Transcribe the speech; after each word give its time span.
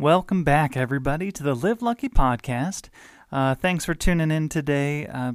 Welcome 0.00 0.44
back, 0.44 0.76
everybody, 0.76 1.32
to 1.32 1.42
the 1.42 1.56
Live 1.56 1.82
Lucky 1.82 2.08
podcast. 2.08 2.88
Uh, 3.32 3.56
thanks 3.56 3.84
for 3.84 3.94
tuning 3.94 4.30
in 4.30 4.48
today. 4.48 5.08
Uh, 5.08 5.32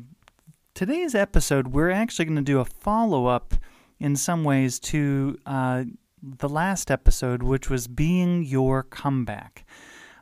today's 0.73 1.13
episode, 1.13 1.67
we're 1.67 1.91
actually 1.91 2.23
going 2.23 2.37
to 2.37 2.41
do 2.41 2.61
a 2.61 2.65
follow 2.65 3.25
up 3.25 3.55
in 3.99 4.15
some 4.15 4.45
ways 4.45 4.79
to 4.79 5.37
uh, 5.45 5.83
the 6.21 6.47
last 6.47 6.89
episode, 6.89 7.43
which 7.43 7.69
was 7.69 7.89
Being 7.89 8.41
Your 8.41 8.83
Comeback. 8.83 9.65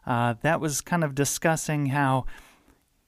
Uh, 0.07 0.33
that 0.41 0.59
was 0.59 0.81
kind 0.81 1.03
of 1.03 1.13
discussing 1.13 1.85
how, 1.87 2.25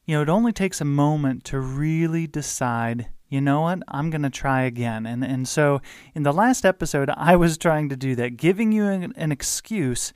you 0.05 0.15
know, 0.15 0.21
it 0.21 0.29
only 0.29 0.51
takes 0.53 0.81
a 0.81 0.85
moment 0.85 1.45
to 1.45 1.59
really 1.59 2.27
decide 2.27 3.09
you 3.27 3.41
know 3.41 3.61
what, 3.61 3.79
I'm 3.87 4.11
going 4.11 4.21
to 4.21 4.29
try 4.29 4.61
again. 4.61 5.07
And, 5.07 5.23
and 5.23 5.47
so 5.47 5.81
in 6.13 6.21
the 6.21 6.31
last 6.31 6.63
episode, 6.63 7.09
I 7.17 7.35
was 7.35 7.57
trying 7.57 7.89
to 7.89 7.95
do 7.95 8.13
that, 8.17 8.37
giving 8.37 8.71
you 8.71 8.85
an, 8.85 9.11
an 9.15 9.31
excuse 9.31 10.13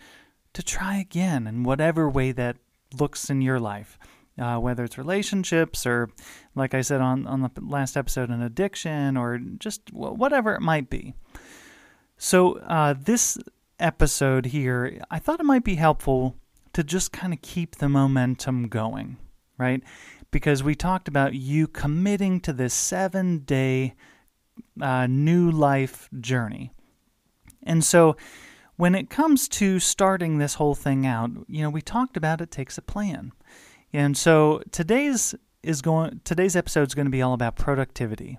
to 0.58 0.64
try 0.64 0.98
again 0.98 1.46
in 1.46 1.62
whatever 1.62 2.10
way 2.10 2.32
that 2.32 2.58
looks 3.00 3.30
in 3.30 3.42
your 3.42 3.60
life. 3.60 4.00
Uh, 4.40 4.58
whether 4.58 4.84
it's 4.84 4.98
relationships 4.98 5.86
or, 5.86 6.10
like 6.56 6.74
I 6.74 6.82
said 6.82 7.00
on, 7.00 7.28
on 7.28 7.42
the 7.42 7.52
last 7.62 7.96
episode, 7.96 8.30
an 8.30 8.42
addiction 8.42 9.18
or 9.18 9.38
just 9.38 9.94
whatever 9.94 10.56
it 10.56 10.62
might 10.62 10.90
be. 10.90 11.14
So, 12.18 12.58
uh, 12.60 12.96
this 13.00 13.38
episode 13.80 14.48
here, 14.48 15.00
I 15.12 15.20
thought 15.20 15.40
it 15.40 15.46
might 15.46 15.64
be 15.64 15.76
helpful 15.76 16.36
to 16.74 16.84
just 16.84 17.12
kind 17.12 17.34
of 17.34 17.42
keep 17.44 17.76
the 17.76 17.90
momentum 17.90 18.68
going, 18.68 19.18
right? 19.60 19.84
Because 20.32 20.64
we 20.64 20.74
talked 20.74 21.08
about 21.08 21.36
you 21.36 21.68
committing 21.68 22.40
to 22.42 22.54
this 22.54 22.74
seven 22.74 23.40
day 23.40 23.94
uh, 24.82 25.06
new 25.06 25.52
life 25.52 26.10
journey. 26.20 26.72
And 27.62 27.84
so, 27.84 28.16
when 28.78 28.96
it 28.96 29.10
comes 29.10 29.48
to 29.48 29.80
starting 29.80 30.38
this 30.38 30.56
whole 30.56 30.76
thing 30.76 31.06
out, 31.06 31.32
you 31.48 31.62
know, 31.62 31.70
we 31.70 31.82
talked 31.82 32.16
about 32.16 32.42
it 32.42 32.52
takes 32.52 32.78
a 32.78 32.82
plan. 32.82 33.32
And 33.92 34.16
so 34.16 34.62
today's 34.72 35.36
is 35.64 35.82
going 35.82 36.22
today's 36.24 36.56
episode 36.56 36.88
is 36.88 36.96
going 36.96 37.08
to 37.08 37.12
be 37.12 37.22
all 37.22 37.34
about 37.34 37.56
productivity 37.58 38.38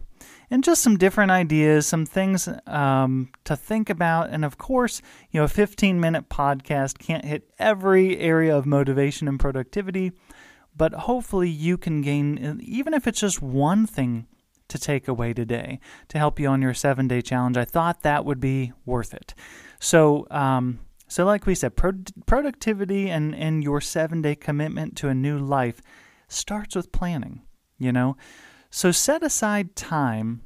and 0.50 0.64
just 0.64 0.82
some 0.82 0.96
different 0.96 1.30
ideas, 1.30 1.86
some 1.86 2.06
things 2.06 2.48
um, 2.66 3.28
to 3.44 3.56
think 3.56 3.90
about. 3.90 4.30
And 4.30 4.44
of 4.44 4.56
course, 4.56 5.02
you 5.30 5.40
know, 5.40 5.44
a 5.44 5.48
15 5.48 6.00
minute 6.00 6.28
podcast 6.28 6.98
can't 6.98 7.24
hit 7.24 7.50
every 7.58 8.18
area 8.18 8.56
of 8.56 8.66
motivation 8.66 9.28
and 9.28 9.38
productivity, 9.38 10.12
but 10.76 10.92
hopefully 10.92 11.50
you 11.50 11.76
can 11.76 12.00
gain, 12.00 12.60
even 12.62 12.94
if 12.94 13.06
it's 13.06 13.20
just 13.20 13.42
one 13.42 13.86
thing 13.86 14.26
to 14.68 14.78
take 14.78 15.08
away 15.08 15.32
today 15.32 15.80
to 16.08 16.18
help 16.18 16.38
you 16.38 16.48
on 16.48 16.62
your 16.62 16.74
seven 16.74 17.08
day 17.08 17.20
challenge. 17.22 17.56
I 17.56 17.64
thought 17.64 18.02
that 18.02 18.24
would 18.24 18.40
be 18.40 18.72
worth 18.84 19.14
it. 19.14 19.34
So, 19.80 20.26
um, 20.30 20.80
so 21.08 21.24
like 21.24 21.46
we 21.46 21.54
said, 21.54 21.76
pro- 21.76 21.92
productivity 22.26 23.08
and, 23.10 23.34
and 23.34 23.64
your 23.64 23.80
seven 23.80 24.22
day 24.22 24.34
commitment 24.34 24.96
to 24.98 25.08
a 25.08 25.14
new 25.14 25.38
life 25.38 25.80
starts 26.28 26.76
with 26.76 26.92
planning, 26.92 27.42
you 27.78 27.92
know? 27.92 28.16
So 28.70 28.92
set 28.92 29.22
aside 29.22 29.74
time 29.74 30.42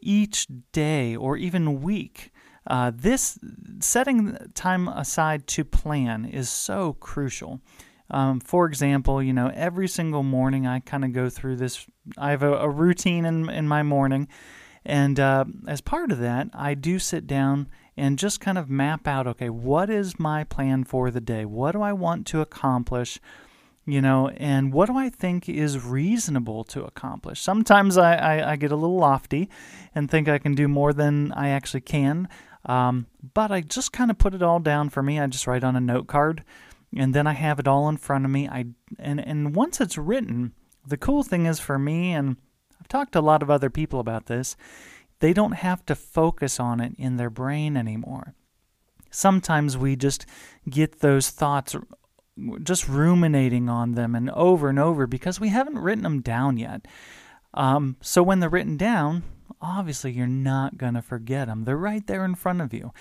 each 0.00 0.46
day 0.72 1.16
or 1.16 1.36
even 1.36 1.82
week. 1.82 2.30
Uh, 2.68 2.90
this 2.94 3.38
setting 3.80 4.36
time 4.54 4.88
aside 4.88 5.46
to 5.46 5.64
plan 5.64 6.24
is 6.24 6.48
so 6.48 6.94
crucial. 6.94 7.60
Um, 8.10 8.40
for 8.40 8.66
example, 8.66 9.22
you 9.22 9.32
know, 9.32 9.50
every 9.54 9.88
single 9.88 10.22
morning 10.22 10.66
I 10.66 10.80
kind 10.80 11.04
of 11.04 11.12
go 11.12 11.28
through 11.28 11.56
this. 11.56 11.86
I 12.16 12.30
have 12.30 12.42
a, 12.42 12.52
a 12.54 12.68
routine 12.68 13.24
in 13.24 13.48
in 13.50 13.66
my 13.66 13.82
morning, 13.82 14.28
and 14.84 15.18
uh, 15.18 15.44
as 15.66 15.80
part 15.80 16.12
of 16.12 16.18
that, 16.18 16.48
I 16.54 16.74
do 16.74 16.98
sit 16.98 17.26
down 17.26 17.68
and 17.96 18.18
just 18.18 18.40
kind 18.40 18.58
of 18.58 18.70
map 18.70 19.08
out. 19.08 19.26
Okay, 19.26 19.50
what 19.50 19.90
is 19.90 20.18
my 20.18 20.44
plan 20.44 20.84
for 20.84 21.10
the 21.10 21.20
day? 21.20 21.44
What 21.44 21.72
do 21.72 21.82
I 21.82 21.92
want 21.92 22.26
to 22.28 22.40
accomplish? 22.40 23.18
You 23.88 24.00
know, 24.02 24.28
and 24.30 24.72
what 24.72 24.86
do 24.86 24.96
I 24.96 25.08
think 25.08 25.48
is 25.48 25.84
reasonable 25.84 26.64
to 26.64 26.84
accomplish? 26.84 27.40
Sometimes 27.40 27.96
I, 27.96 28.16
I, 28.16 28.52
I 28.52 28.56
get 28.56 28.72
a 28.72 28.76
little 28.76 28.98
lofty 28.98 29.48
and 29.94 30.10
think 30.10 30.28
I 30.28 30.38
can 30.38 30.56
do 30.56 30.66
more 30.66 30.92
than 30.92 31.30
I 31.32 31.50
actually 31.50 31.82
can. 31.82 32.28
Um, 32.64 33.06
but 33.32 33.52
I 33.52 33.60
just 33.60 33.92
kind 33.92 34.10
of 34.10 34.18
put 34.18 34.34
it 34.34 34.42
all 34.42 34.58
down 34.58 34.88
for 34.88 35.04
me. 35.04 35.20
I 35.20 35.28
just 35.28 35.46
write 35.46 35.62
on 35.62 35.76
a 35.76 35.80
note 35.80 36.08
card 36.08 36.42
and 36.94 37.14
then 37.14 37.26
I 37.26 37.32
have 37.32 37.58
it 37.58 37.68
all 37.68 37.88
in 37.88 37.96
front 37.96 38.24
of 38.24 38.30
me. 38.30 38.48
I 38.48 38.66
and 38.98 39.20
and 39.20 39.54
once 39.54 39.80
it's 39.80 39.98
written, 39.98 40.52
the 40.86 40.96
cool 40.96 41.22
thing 41.22 41.46
is 41.46 41.60
for 41.60 41.78
me, 41.78 42.12
and 42.12 42.36
I've 42.80 42.88
talked 42.88 43.12
to 43.12 43.20
a 43.20 43.20
lot 43.20 43.42
of 43.42 43.50
other 43.50 43.70
people 43.70 44.00
about 44.00 44.26
this, 44.26 44.56
they 45.20 45.32
don't 45.32 45.52
have 45.52 45.84
to 45.86 45.94
focus 45.94 46.60
on 46.60 46.80
it 46.80 46.92
in 46.98 47.16
their 47.16 47.30
brain 47.30 47.76
anymore. 47.76 48.34
Sometimes 49.10 49.78
we 49.78 49.96
just 49.96 50.26
get 50.68 51.00
those 51.00 51.30
thoughts 51.30 51.74
just 52.62 52.88
ruminating 52.88 53.68
on 53.68 53.92
them 53.92 54.14
and 54.14 54.30
over 54.30 54.68
and 54.68 54.78
over 54.78 55.06
because 55.06 55.40
we 55.40 55.48
haven't 55.48 55.78
written 55.78 56.04
them 56.04 56.20
down 56.20 56.58
yet. 56.58 56.86
Um, 57.54 57.96
so 58.02 58.22
when 58.22 58.40
they're 58.40 58.50
written 58.50 58.76
down, 58.76 59.22
obviously 59.60 60.12
you're 60.12 60.26
not 60.26 60.76
going 60.76 60.94
to 60.94 61.02
forget 61.02 61.48
them. 61.48 61.64
They're 61.64 61.76
right 61.76 62.06
there 62.06 62.24
in 62.24 62.34
front 62.34 62.60
of 62.60 62.74
you. 62.74 62.92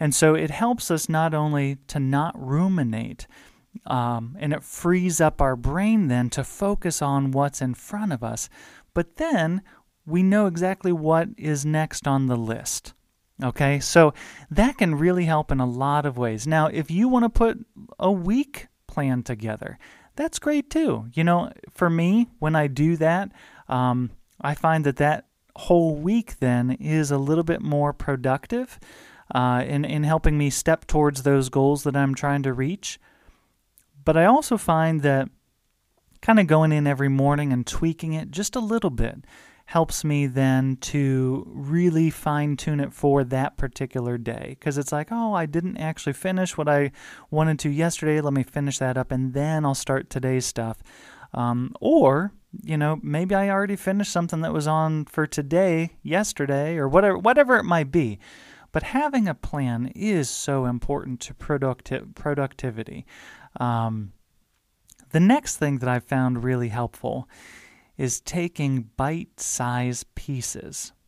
And 0.00 0.14
so 0.14 0.34
it 0.34 0.50
helps 0.50 0.90
us 0.90 1.08
not 1.08 1.34
only 1.34 1.76
to 1.88 2.00
not 2.00 2.34
ruminate, 2.34 3.26
um, 3.86 4.36
and 4.40 4.52
it 4.52 4.64
frees 4.64 5.20
up 5.20 5.40
our 5.40 5.54
brain 5.54 6.08
then 6.08 6.30
to 6.30 6.42
focus 6.42 7.02
on 7.02 7.30
what's 7.30 7.60
in 7.60 7.74
front 7.74 8.12
of 8.12 8.24
us, 8.24 8.48
but 8.94 9.16
then 9.16 9.62
we 10.06 10.22
know 10.22 10.46
exactly 10.46 10.90
what 10.90 11.28
is 11.36 11.64
next 11.64 12.08
on 12.08 12.26
the 12.26 12.36
list. 12.36 12.94
Okay, 13.42 13.80
so 13.80 14.12
that 14.50 14.78
can 14.78 14.96
really 14.96 15.24
help 15.24 15.50
in 15.50 15.60
a 15.60 15.66
lot 15.66 16.04
of 16.04 16.18
ways. 16.18 16.46
Now, 16.46 16.66
if 16.66 16.90
you 16.90 17.08
want 17.08 17.24
to 17.24 17.30
put 17.30 17.58
a 17.98 18.10
week 18.10 18.66
plan 18.86 19.22
together, 19.22 19.78
that's 20.16 20.38
great 20.38 20.68
too. 20.68 21.06
You 21.14 21.24
know, 21.24 21.52
for 21.70 21.88
me, 21.88 22.28
when 22.38 22.54
I 22.54 22.66
do 22.66 22.96
that, 22.96 23.32
um, 23.68 24.10
I 24.40 24.54
find 24.54 24.84
that 24.84 24.96
that 24.96 25.26
whole 25.56 25.96
week 25.96 26.38
then 26.40 26.72
is 26.72 27.10
a 27.10 27.18
little 27.18 27.44
bit 27.44 27.62
more 27.62 27.92
productive 27.92 28.78
uh, 29.30 29.64
in, 29.66 29.84
in 29.84 30.04
helping 30.04 30.36
me 30.36 30.50
step 30.50 30.86
towards 30.86 31.22
those 31.22 31.48
goals 31.48 31.84
that 31.84 31.96
I'm 31.96 32.14
trying 32.14 32.42
to 32.44 32.52
reach. 32.52 32.98
But 34.04 34.16
I 34.16 34.24
also 34.24 34.56
find 34.56 35.02
that 35.02 35.28
kind 36.22 36.38
of 36.38 36.46
going 36.46 36.72
in 36.72 36.86
every 36.86 37.08
morning 37.08 37.52
and 37.52 37.66
tweaking 37.66 38.12
it 38.12 38.30
just 38.30 38.56
a 38.56 38.60
little 38.60 38.90
bit 38.90 39.24
helps 39.70 40.02
me 40.02 40.26
then 40.26 40.76
to 40.80 41.46
really 41.46 42.10
fine 42.10 42.56
tune 42.56 42.80
it 42.80 42.92
for 42.92 43.22
that 43.22 43.56
particular 43.56 44.18
day. 44.18 44.56
Because 44.58 44.76
it's 44.76 44.90
like, 44.90 45.08
oh, 45.12 45.32
I 45.32 45.46
didn't 45.46 45.76
actually 45.76 46.14
finish 46.14 46.56
what 46.56 46.68
I 46.68 46.90
wanted 47.30 47.60
to 47.60 47.70
yesterday. 47.70 48.20
Let 48.20 48.32
me 48.32 48.42
finish 48.42 48.78
that 48.78 48.96
up 48.96 49.12
and 49.12 49.32
then 49.32 49.64
I'll 49.64 49.76
start 49.76 50.10
today's 50.10 50.44
stuff. 50.44 50.82
Um, 51.32 51.72
or, 51.80 52.32
you 52.64 52.76
know, 52.76 52.98
maybe 53.00 53.36
I 53.36 53.48
already 53.48 53.76
finished 53.76 54.10
something 54.10 54.40
that 54.40 54.52
was 54.52 54.66
on 54.66 55.04
for 55.04 55.24
today, 55.24 55.90
yesterday, 56.02 56.76
or 56.76 56.88
whatever, 56.88 57.18
whatever 57.18 57.56
it 57.56 57.64
might 57.64 57.92
be. 57.92 58.18
But 58.72 58.84
having 58.84 59.26
a 59.28 59.34
plan 59.34 59.92
is 59.94 60.30
so 60.30 60.64
important 60.64 61.20
to 61.20 61.34
producti- 61.34 62.14
productivity. 62.14 63.04
Um, 63.58 64.12
the 65.10 65.20
next 65.20 65.56
thing 65.56 65.78
that 65.78 65.88
I've 65.88 66.04
found 66.04 66.44
really 66.44 66.68
helpful 66.68 67.28
is 67.98 68.20
taking 68.20 68.90
bite 68.96 69.40
sized 69.40 70.14
pieces. 70.14 70.92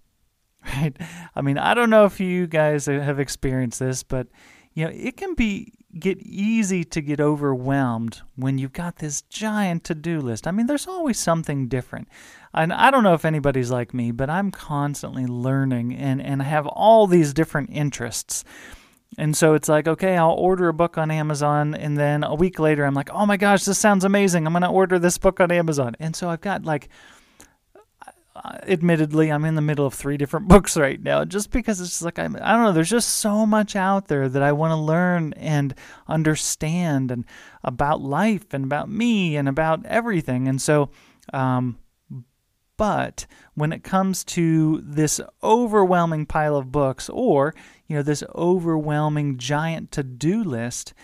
Right? 0.77 0.97
I 1.35 1.43
mean, 1.43 1.59
I 1.59 1.75
don't 1.75 1.91
know 1.91 2.05
if 2.05 2.21
you 2.21 2.47
guys 2.47 2.87
have 2.87 3.19
experienced 3.19 3.81
this, 3.81 4.05
but 4.05 4.29
you 4.75 4.85
know, 4.85 4.93
it 4.95 5.17
can 5.17 5.35
be 5.35 5.73
get 5.99 6.19
easy 6.21 6.85
to 6.85 7.03
get 7.03 7.21
overwhelmed 7.21 8.23
when 8.37 8.57
you've 8.57 8.73
got 8.73 8.97
this 8.97 9.23
giant 9.23 9.85
to-do 9.85 10.21
list. 10.21 10.47
I 10.47 10.51
mean, 10.51 10.67
there's 10.67 10.87
always 10.87 11.19
something 11.19 11.69
different. 11.69 12.09
And 12.55 12.73
I 12.73 12.91
don't 12.91 13.03
know 13.03 13.15
if 13.15 13.25
anybody's 13.25 13.71
like 13.71 13.93
me, 13.93 14.11
but 14.11 14.31
I'm 14.31 14.51
constantly 14.51 15.27
learning 15.27 15.95
and 15.95 16.21
and 16.21 16.43
have 16.43 16.67
all 16.67 17.07
these 17.07 17.33
different 17.33 17.71
interests. 17.73 18.45
And 19.19 19.37
so 19.37 19.53
it's 19.55 19.69
like, 19.69 19.87
okay, 19.87 20.17
I'll 20.17 20.31
order 20.31 20.69
a 20.69 20.75
book 20.75 20.97
on 20.97 21.11
Amazon 21.11 21.75
and 21.75 21.99
then 21.99 22.25
a 22.25 22.35
week 22.35 22.59
later 22.59 22.85
I'm 22.85 22.95
like, 22.95 23.11
"Oh 23.13 23.27
my 23.27 23.37
gosh, 23.37 23.65
this 23.65 23.79
sounds 23.79 24.05
amazing. 24.05 24.47
I'm 24.47 24.55
going 24.55 24.63
to 24.63 24.69
order 24.69 24.99
this 24.99 25.19
book 25.19 25.41
on 25.41 25.51
Amazon." 25.51 25.95
And 26.01 26.17
so 26.17 26.31
I've 26.31 26.41
got 26.41 26.65
like 26.65 26.89
uh, 28.35 28.59
admittedly, 28.63 29.31
I'm 29.31 29.45
in 29.45 29.57
the 29.57 29.61
middle 29.61 29.85
of 29.85 29.95
three 29.95 30.17
different 30.17 30.49
books 30.49 30.77
right 30.77 31.01
now, 31.03 31.25
just 31.25 31.51
because 31.51 31.81
it's 31.81 31.91
just 31.91 32.03
like 32.03 32.19
I'm, 32.19 32.37
I 32.41 32.53
don't 32.53 32.65
know. 32.65 32.73
There's 32.73 32.91
just 32.91 33.17
so 33.17 33.45
much 33.45 33.77
out 33.77 34.09
there 34.09 34.29
that 34.29 34.43
I 34.43 34.53
want 34.53 34.73
to 34.73 34.77
learn 34.77 35.33
and 35.35 35.75
understand, 36.09 37.11
and 37.11 37.25
about 37.63 38.01
life 38.01 38.53
and 38.53 38.65
about 38.65 38.89
me 38.89 39.37
and 39.37 39.49
about 39.49 39.85
everything. 39.87 40.49
And 40.49 40.61
so, 40.61 40.91
um, 41.33 41.79
but 42.79 43.27
when 43.55 43.73
it 43.73 43.85
comes 43.85 44.25
to 44.25 44.81
this 44.83 45.21
overwhelming 45.43 46.27
pile 46.27 46.57
of 46.57 46.73
books, 46.73 47.11
or 47.11 47.55
you 47.87 47.97
know, 47.97 48.03
this 48.03 48.25
overwhelming 48.35 49.37
giant 49.37 49.93
to-do 49.93 50.43
list, 50.43 50.95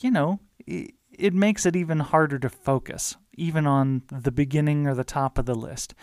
you 0.00 0.10
know, 0.10 0.40
it, 0.66 0.94
it 1.10 1.34
makes 1.34 1.66
it 1.66 1.76
even 1.76 2.00
harder 2.00 2.38
to 2.38 2.48
focus, 2.48 3.16
even 3.34 3.66
on 3.66 4.02
the 4.10 4.32
beginning 4.32 4.86
or 4.86 4.94
the 4.94 5.04
top 5.04 5.36
of 5.36 5.44
the 5.44 5.54
list. 5.54 5.94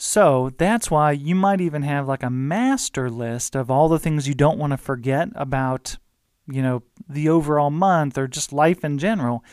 So 0.00 0.52
that's 0.56 0.92
why 0.92 1.10
you 1.10 1.34
might 1.34 1.60
even 1.60 1.82
have 1.82 2.06
like 2.06 2.22
a 2.22 2.30
master 2.30 3.10
list 3.10 3.56
of 3.56 3.68
all 3.68 3.88
the 3.88 3.98
things 3.98 4.28
you 4.28 4.34
don't 4.34 4.56
want 4.56 4.70
to 4.70 4.76
forget 4.76 5.28
about, 5.34 5.98
you 6.46 6.62
know, 6.62 6.84
the 7.08 7.28
overall 7.28 7.70
month 7.70 8.16
or 8.16 8.28
just 8.28 8.52
life 8.52 8.84
in 8.84 8.98
general. 8.98 9.44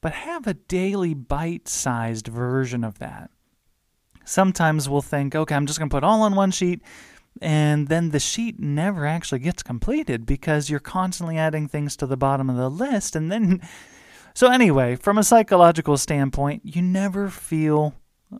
But 0.00 0.12
have 0.12 0.46
a 0.46 0.54
daily 0.54 1.12
bite 1.12 1.66
sized 1.66 2.28
version 2.28 2.84
of 2.84 3.00
that. 3.00 3.30
Sometimes 4.24 4.88
we'll 4.88 5.02
think, 5.02 5.34
okay, 5.34 5.56
I'm 5.56 5.66
just 5.66 5.80
going 5.80 5.88
to 5.90 5.94
put 5.94 6.04
all 6.04 6.22
on 6.22 6.36
one 6.36 6.52
sheet. 6.52 6.80
And 7.42 7.88
then 7.88 8.10
the 8.10 8.20
sheet 8.20 8.60
never 8.60 9.06
actually 9.06 9.40
gets 9.40 9.64
completed 9.64 10.24
because 10.24 10.70
you're 10.70 10.78
constantly 10.78 11.36
adding 11.36 11.66
things 11.66 11.96
to 11.96 12.06
the 12.06 12.16
bottom 12.16 12.48
of 12.48 12.56
the 12.56 12.70
list. 12.70 13.16
And 13.16 13.32
then, 13.32 13.60
so 14.34 14.52
anyway, 14.52 14.94
from 14.94 15.18
a 15.18 15.24
psychological 15.24 15.96
standpoint, 15.96 16.62
you 16.64 16.80
never 16.80 17.28
feel 17.28 17.94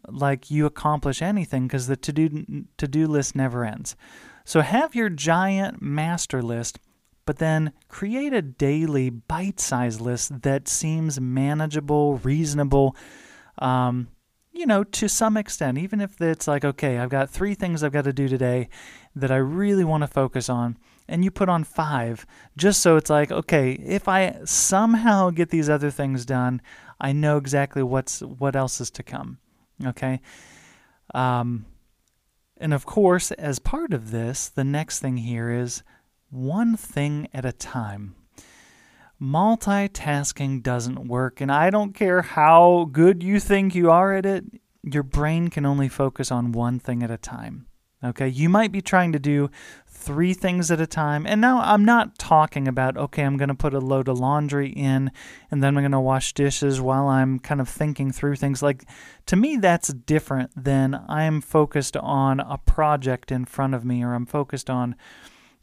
like 0.08 0.50
you 0.50 0.66
accomplish 0.66 1.22
anything 1.22 1.66
because 1.66 1.86
the 1.86 1.96
to-do 1.96 2.64
to-do 2.76 3.06
list 3.06 3.34
never 3.34 3.64
ends. 3.64 3.96
So 4.44 4.60
have 4.60 4.94
your 4.94 5.08
giant 5.08 5.80
master 5.80 6.42
list, 6.42 6.78
but 7.24 7.38
then 7.38 7.72
create 7.88 8.32
a 8.32 8.42
daily 8.42 9.08
bite-sized 9.08 10.00
list 10.00 10.42
that 10.42 10.68
seems 10.68 11.20
manageable, 11.20 12.18
reasonable, 12.18 12.94
um, 13.58 14.08
you 14.52 14.66
know, 14.66 14.84
to 14.84 15.08
some 15.08 15.36
extent. 15.36 15.78
Even 15.78 16.00
if 16.00 16.20
it's 16.20 16.46
like, 16.46 16.64
okay, 16.64 16.98
I've 16.98 17.08
got 17.08 17.30
three 17.30 17.54
things 17.54 17.82
I've 17.82 17.92
got 17.92 18.04
to 18.04 18.12
do 18.12 18.28
today 18.28 18.68
that 19.16 19.30
I 19.30 19.36
really 19.36 19.84
want 19.84 20.02
to 20.02 20.08
focus 20.08 20.48
on, 20.48 20.76
and 21.08 21.24
you 21.24 21.30
put 21.30 21.48
on 21.48 21.64
five, 21.64 22.26
just 22.56 22.82
so 22.82 22.96
it's 22.96 23.10
like, 23.10 23.32
okay, 23.32 23.72
if 23.72 24.08
I 24.08 24.40
somehow 24.44 25.30
get 25.30 25.50
these 25.50 25.70
other 25.70 25.90
things 25.90 26.26
done, 26.26 26.60
I 27.00 27.12
know 27.12 27.36
exactly 27.36 27.82
what's 27.82 28.20
what 28.20 28.54
else 28.54 28.80
is 28.80 28.90
to 28.92 29.02
come. 29.02 29.38
Okay. 29.84 30.20
Um, 31.14 31.66
and 32.56 32.72
of 32.72 32.86
course, 32.86 33.30
as 33.32 33.58
part 33.58 33.92
of 33.92 34.10
this, 34.10 34.48
the 34.48 34.64
next 34.64 35.00
thing 35.00 35.18
here 35.18 35.50
is 35.50 35.82
one 36.30 36.76
thing 36.76 37.28
at 37.32 37.44
a 37.44 37.52
time. 37.52 38.14
Multitasking 39.20 40.62
doesn't 40.62 41.06
work, 41.06 41.40
and 41.40 41.50
I 41.50 41.70
don't 41.70 41.94
care 41.94 42.22
how 42.22 42.88
good 42.90 43.22
you 43.22 43.40
think 43.40 43.74
you 43.74 43.90
are 43.90 44.12
at 44.12 44.26
it, 44.26 44.44
your 44.82 45.02
brain 45.02 45.48
can 45.48 45.64
only 45.64 45.88
focus 45.88 46.30
on 46.30 46.52
one 46.52 46.78
thing 46.78 47.02
at 47.02 47.10
a 47.10 47.16
time. 47.16 47.66
Okay, 48.04 48.28
you 48.28 48.50
might 48.50 48.70
be 48.70 48.82
trying 48.82 49.12
to 49.12 49.18
do 49.18 49.50
three 50.04 50.34
things 50.34 50.70
at 50.70 50.80
a 50.80 50.86
time. 50.86 51.26
And 51.26 51.40
now 51.40 51.60
I'm 51.60 51.84
not 51.84 52.18
talking 52.18 52.68
about, 52.68 52.96
okay, 52.98 53.22
I'm 53.22 53.38
going 53.38 53.48
to 53.48 53.54
put 53.54 53.72
a 53.72 53.78
load 53.78 54.08
of 54.08 54.18
laundry 54.18 54.68
in 54.68 55.10
and 55.50 55.62
then 55.62 55.76
I'm 55.76 55.82
going 55.82 55.92
to 55.92 56.00
wash 56.00 56.34
dishes 56.34 56.80
while 56.80 57.08
I'm 57.08 57.38
kind 57.38 57.60
of 57.60 57.68
thinking 57.68 58.12
through 58.12 58.36
things. 58.36 58.62
Like, 58.62 58.84
to 59.26 59.36
me, 59.36 59.56
that's 59.56 59.88
different 59.88 60.50
than 60.62 61.02
I'm 61.08 61.40
focused 61.40 61.96
on 61.96 62.40
a 62.40 62.58
project 62.58 63.32
in 63.32 63.46
front 63.46 63.74
of 63.74 63.84
me 63.84 64.04
or 64.04 64.12
I'm 64.12 64.26
focused 64.26 64.68
on, 64.68 64.94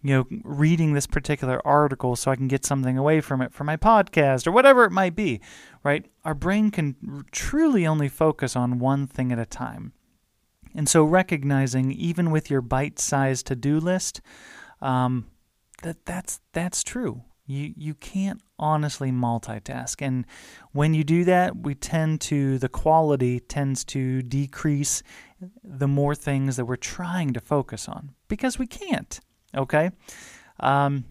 you 0.01 0.15
know, 0.15 0.39
reading 0.43 0.93
this 0.93 1.05
particular 1.05 1.61
article 1.65 2.15
so 2.15 2.31
I 2.31 2.35
can 2.35 2.47
get 2.47 2.65
something 2.65 2.97
away 2.97 3.21
from 3.21 3.41
it 3.41 3.53
for 3.53 3.63
my 3.63 3.77
podcast 3.77 4.47
or 4.47 4.51
whatever 4.51 4.85
it 4.85 4.91
might 4.91 5.15
be, 5.15 5.39
right? 5.83 6.05
Our 6.25 6.33
brain 6.33 6.71
can 6.71 7.25
truly 7.31 7.85
only 7.85 8.09
focus 8.09 8.55
on 8.55 8.79
one 8.79 9.05
thing 9.05 9.31
at 9.31 9.37
a 9.37 9.45
time. 9.45 9.93
And 10.75 10.87
so, 10.87 11.03
recognizing 11.03 11.91
even 11.91 12.31
with 12.31 12.49
your 12.49 12.61
bite-sized 12.61 13.47
to-do 13.47 13.79
list, 13.79 14.21
um, 14.81 15.27
that 15.83 16.05
that's 16.05 16.39
that's 16.53 16.83
true. 16.83 17.23
You 17.45 17.73
you 17.75 17.93
can't 17.93 18.41
honestly 18.57 19.11
multitask, 19.11 20.05
and 20.05 20.25
when 20.71 20.93
you 20.93 21.03
do 21.03 21.23
that, 21.25 21.57
we 21.57 21.75
tend 21.75 22.21
to 22.21 22.57
the 22.57 22.69
quality 22.69 23.39
tends 23.39 23.83
to 23.85 24.21
decrease 24.21 25.03
the 25.63 25.87
more 25.87 26.15
things 26.15 26.55
that 26.55 26.65
we're 26.65 26.75
trying 26.75 27.33
to 27.33 27.39
focus 27.39 27.89
on 27.89 28.11
because 28.27 28.59
we 28.59 28.67
can't. 28.67 29.19
Okay. 29.55 29.91
Um, 30.59 31.05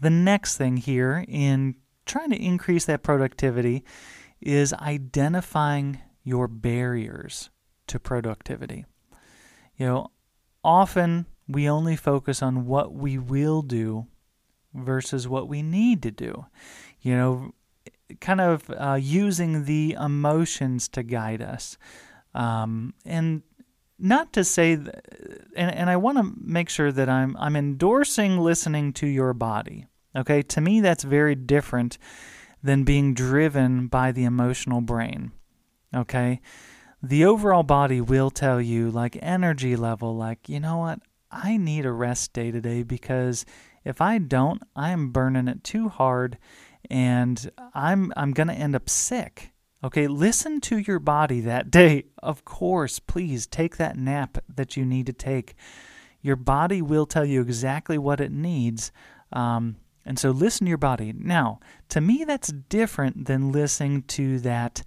the 0.00 0.10
next 0.10 0.56
thing 0.56 0.76
here 0.76 1.24
in 1.26 1.76
trying 2.04 2.30
to 2.30 2.36
increase 2.36 2.84
that 2.84 3.02
productivity 3.02 3.84
is 4.40 4.72
identifying 4.74 6.00
your 6.22 6.48
barriers 6.48 7.50
to 7.88 7.98
productivity. 7.98 8.84
You 9.76 9.86
know, 9.86 10.10
often 10.64 11.26
we 11.48 11.68
only 11.68 11.96
focus 11.96 12.42
on 12.42 12.66
what 12.66 12.92
we 12.92 13.18
will 13.18 13.62
do 13.62 14.06
versus 14.74 15.28
what 15.28 15.48
we 15.48 15.62
need 15.62 16.02
to 16.02 16.10
do. 16.10 16.46
You 17.00 17.16
know, 17.16 17.54
kind 18.20 18.40
of 18.40 18.70
uh, 18.70 18.98
using 19.00 19.64
the 19.64 19.96
emotions 20.00 20.88
to 20.88 21.02
guide 21.02 21.42
us. 21.42 21.76
Um, 22.34 22.94
and 23.04 23.42
not 23.98 24.32
to 24.34 24.44
say 24.44 24.74
that, 24.74 25.04
and, 25.56 25.74
and 25.74 25.90
I 25.90 25.96
want 25.96 26.18
to 26.18 26.32
make 26.38 26.68
sure 26.68 26.92
that 26.92 27.08
I'm 27.08 27.36
I'm 27.38 27.56
endorsing 27.56 28.38
listening 28.38 28.92
to 28.94 29.06
your 29.06 29.32
body. 29.32 29.86
Okay, 30.14 30.42
to 30.42 30.60
me 30.60 30.80
that's 30.80 31.04
very 31.04 31.34
different 31.34 31.98
than 32.62 32.84
being 32.84 33.14
driven 33.14 33.86
by 33.86 34.12
the 34.12 34.24
emotional 34.24 34.80
brain. 34.80 35.32
Okay, 35.94 36.40
the 37.02 37.24
overall 37.24 37.62
body 37.62 38.00
will 38.00 38.30
tell 38.30 38.60
you, 38.60 38.90
like 38.90 39.18
energy 39.20 39.76
level, 39.76 40.16
like, 40.16 40.48
you 40.48 40.60
know 40.60 40.78
what, 40.78 41.00
I 41.30 41.56
need 41.56 41.84
a 41.84 41.92
rest 41.92 42.32
day 42.32 42.50
today 42.50 42.82
because 42.82 43.44
if 43.84 44.00
I 44.00 44.18
don't, 44.18 44.62
I'm 44.74 45.10
burning 45.10 45.48
it 45.48 45.62
too 45.62 45.88
hard 45.88 46.38
and 46.90 47.50
I'm 47.74 48.12
I'm 48.16 48.32
going 48.32 48.48
to 48.48 48.54
end 48.54 48.76
up 48.76 48.88
sick. 48.88 49.52
Okay, 49.84 50.08
listen 50.08 50.60
to 50.62 50.78
your 50.78 50.98
body 50.98 51.40
that 51.40 51.70
day. 51.70 52.06
Of 52.22 52.44
course, 52.44 52.98
please 52.98 53.46
take 53.46 53.76
that 53.76 53.96
nap 53.96 54.38
that 54.52 54.76
you 54.76 54.84
need 54.84 55.06
to 55.06 55.12
take. 55.12 55.54
Your 56.22 56.36
body 56.36 56.82
will 56.82 57.06
tell 57.06 57.24
you 57.24 57.40
exactly 57.40 57.98
what 57.98 58.20
it 58.20 58.32
needs. 58.32 58.90
Um, 59.32 59.76
and 60.04 60.18
so 60.18 60.30
listen 60.30 60.64
to 60.64 60.68
your 60.68 60.78
body. 60.78 61.12
Now, 61.16 61.60
to 61.90 62.00
me, 62.00 62.24
that's 62.24 62.48
different 62.48 63.26
than 63.26 63.52
listening 63.52 64.02
to 64.02 64.40
that 64.40 64.82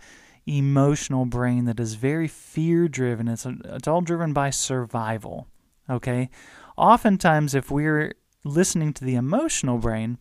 emotional 0.50 1.26
brain 1.26 1.66
that 1.66 1.80
is 1.80 1.94
very 1.94 2.28
fear 2.28 2.88
driven. 2.88 3.28
It's, 3.28 3.46
it's 3.46 3.88
all 3.88 4.02
driven 4.02 4.34
by 4.34 4.50
survival. 4.50 5.48
Okay? 5.90 6.30
Oftentimes, 6.78 7.54
if 7.56 7.70
we're 7.70 8.14
listening 8.44 8.94
to 8.94 9.06
the 9.06 9.16
emotional 9.16 9.78
brain, 9.78 10.18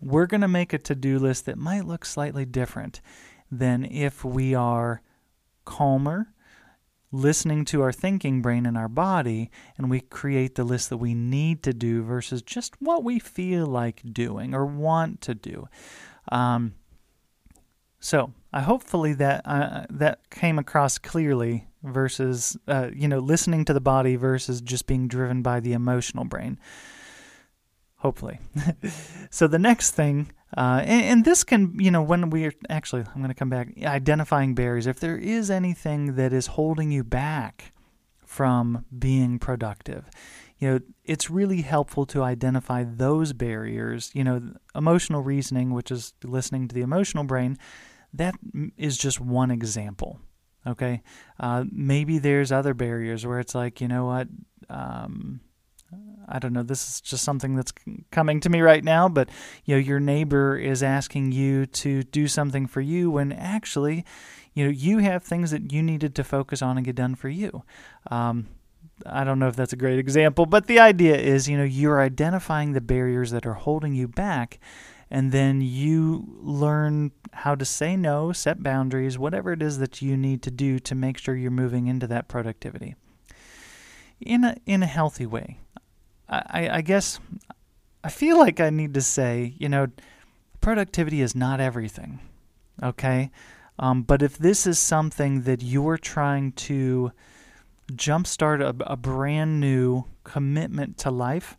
we're 0.00 0.26
going 0.26 0.40
to 0.40 0.48
make 0.48 0.72
a 0.72 0.78
to 0.78 0.94
do 0.94 1.18
list 1.18 1.46
that 1.46 1.58
might 1.58 1.84
look 1.84 2.04
slightly 2.04 2.44
different 2.44 3.00
than 3.50 3.84
if 3.84 4.24
we 4.24 4.54
are 4.54 5.02
calmer, 5.64 6.32
listening 7.12 7.64
to 7.66 7.82
our 7.82 7.92
thinking 7.92 8.40
brain 8.40 8.66
and 8.66 8.78
our 8.78 8.88
body, 8.88 9.50
and 9.76 9.90
we 9.90 10.00
create 10.00 10.54
the 10.54 10.64
list 10.64 10.88
that 10.88 10.96
we 10.96 11.14
need 11.14 11.62
to 11.62 11.72
do 11.72 12.02
versus 12.02 12.42
just 12.42 12.80
what 12.80 13.04
we 13.04 13.18
feel 13.18 13.66
like 13.66 14.02
doing 14.12 14.54
or 14.54 14.64
want 14.64 15.20
to 15.20 15.34
do. 15.34 15.68
Um, 16.30 16.74
so, 18.00 18.32
I 18.52 18.62
hopefully 18.62 19.12
that 19.14 19.42
uh, 19.44 19.84
that 19.90 20.30
came 20.30 20.58
across 20.58 20.98
clearly 20.98 21.68
versus 21.82 22.56
uh, 22.66 22.88
you 22.94 23.06
know 23.06 23.18
listening 23.18 23.64
to 23.66 23.74
the 23.74 23.80
body 23.80 24.16
versus 24.16 24.60
just 24.60 24.86
being 24.86 25.06
driven 25.06 25.42
by 25.42 25.60
the 25.60 25.74
emotional 25.74 26.24
brain. 26.24 26.58
Hopefully. 27.96 28.40
so 29.30 29.46
the 29.46 29.58
next 29.58 29.90
thing, 29.90 30.32
uh, 30.56 30.80
and, 30.82 31.02
and, 31.04 31.24
this 31.26 31.44
can 31.44 31.78
you 31.78 31.90
know 31.90 32.02
when 32.02 32.30
we 32.30 32.46
are 32.46 32.52
actually 32.70 33.02
I'm 33.02 33.20
going 33.20 33.28
to 33.28 33.34
come 33.34 33.50
back 33.50 33.68
identifying 33.84 34.54
barriers. 34.54 34.86
If 34.86 34.98
there 34.98 35.18
is 35.18 35.50
anything 35.50 36.16
that 36.16 36.32
is 36.32 36.48
holding 36.48 36.90
you 36.90 37.04
back 37.04 37.72
from 38.24 38.86
being 38.98 39.38
productive, 39.38 40.08
you 40.58 40.70
know 40.70 40.80
it's 41.04 41.28
really 41.28 41.60
helpful 41.60 42.06
to 42.06 42.22
identify 42.22 42.82
those 42.82 43.34
barriers. 43.34 44.10
You 44.14 44.24
know 44.24 44.54
emotional 44.74 45.20
reasoning, 45.20 45.74
which 45.74 45.90
is 45.90 46.14
listening 46.24 46.66
to 46.68 46.74
the 46.74 46.80
emotional 46.80 47.24
brain 47.24 47.58
that 48.14 48.34
is 48.76 48.96
just 48.96 49.20
one 49.20 49.50
example. 49.50 50.20
Okay, 50.66 51.02
uh, 51.38 51.64
maybe 51.72 52.18
there's 52.18 52.52
other 52.52 52.74
barriers 52.74 53.26
where 53.26 53.40
it's 53.40 53.54
like, 53.54 53.80
you 53.80 53.88
know 53.88 54.04
what, 54.04 54.28
um, 54.68 55.40
I 56.28 56.38
don't 56.38 56.52
know. 56.52 56.62
This 56.62 56.86
is 56.88 57.00
just 57.00 57.24
something 57.24 57.56
that's 57.56 57.72
coming 58.10 58.40
to 58.40 58.50
me 58.50 58.60
right 58.60 58.84
now, 58.84 59.08
but 59.08 59.30
you 59.64 59.74
know, 59.74 59.80
your 59.80 60.00
neighbor 60.00 60.56
is 60.56 60.82
asking 60.82 61.32
you 61.32 61.66
to 61.66 62.02
do 62.02 62.28
something 62.28 62.66
for 62.66 62.80
you 62.80 63.10
when 63.10 63.32
actually, 63.32 64.04
you 64.54 64.64
know, 64.64 64.70
you 64.70 64.98
have 64.98 65.24
things 65.24 65.50
that 65.50 65.72
you 65.72 65.82
needed 65.82 66.14
to 66.14 66.24
focus 66.24 66.62
on 66.62 66.76
and 66.76 66.86
get 66.86 66.94
done 66.94 67.14
for 67.14 67.28
you. 67.28 67.62
Um, 68.10 68.48
I 69.06 69.24
don't 69.24 69.38
know 69.38 69.48
if 69.48 69.56
that's 69.56 69.72
a 69.72 69.76
great 69.76 69.98
example, 69.98 70.46
but 70.46 70.66
the 70.66 70.78
idea 70.78 71.16
is, 71.16 71.48
you 71.48 71.56
know, 71.56 71.64
you're 71.64 72.00
identifying 72.00 72.72
the 72.72 72.80
barriers 72.80 73.30
that 73.30 73.46
are 73.46 73.54
holding 73.54 73.94
you 73.94 74.08
back, 74.08 74.60
and 75.10 75.32
then 75.32 75.60
you 75.60 76.26
learn 76.40 77.10
how 77.32 77.54
to 77.54 77.64
say 77.64 77.96
no, 77.96 78.32
set 78.32 78.62
boundaries, 78.62 79.18
whatever 79.18 79.52
it 79.52 79.62
is 79.62 79.78
that 79.78 80.02
you 80.02 80.16
need 80.16 80.42
to 80.42 80.50
do 80.50 80.78
to 80.80 80.94
make 80.94 81.18
sure 81.18 81.36
you're 81.36 81.50
moving 81.50 81.86
into 81.86 82.06
that 82.06 82.28
productivity 82.28 82.94
in 84.20 84.44
a 84.44 84.56
in 84.66 84.82
a 84.82 84.86
healthy 84.86 85.26
way. 85.26 85.58
I, 86.28 86.68
I 86.72 86.80
guess 86.80 87.18
I 88.04 88.08
feel 88.08 88.38
like 88.38 88.60
I 88.60 88.70
need 88.70 88.94
to 88.94 89.00
say, 89.00 89.54
you 89.58 89.68
know, 89.68 89.88
productivity 90.60 91.20
is 91.20 91.34
not 91.34 91.60
everything. 91.60 92.20
Okay, 92.82 93.30
um, 93.78 94.02
but 94.02 94.22
if 94.22 94.38
this 94.38 94.66
is 94.66 94.78
something 94.78 95.42
that 95.42 95.62
you're 95.62 95.98
trying 95.98 96.52
to 96.52 97.12
jumpstart 97.92 98.60
a, 98.60 98.74
a 98.92 98.96
brand 98.96 99.60
new 99.60 100.04
commitment 100.24 100.96
to 100.98 101.10
life, 101.10 101.56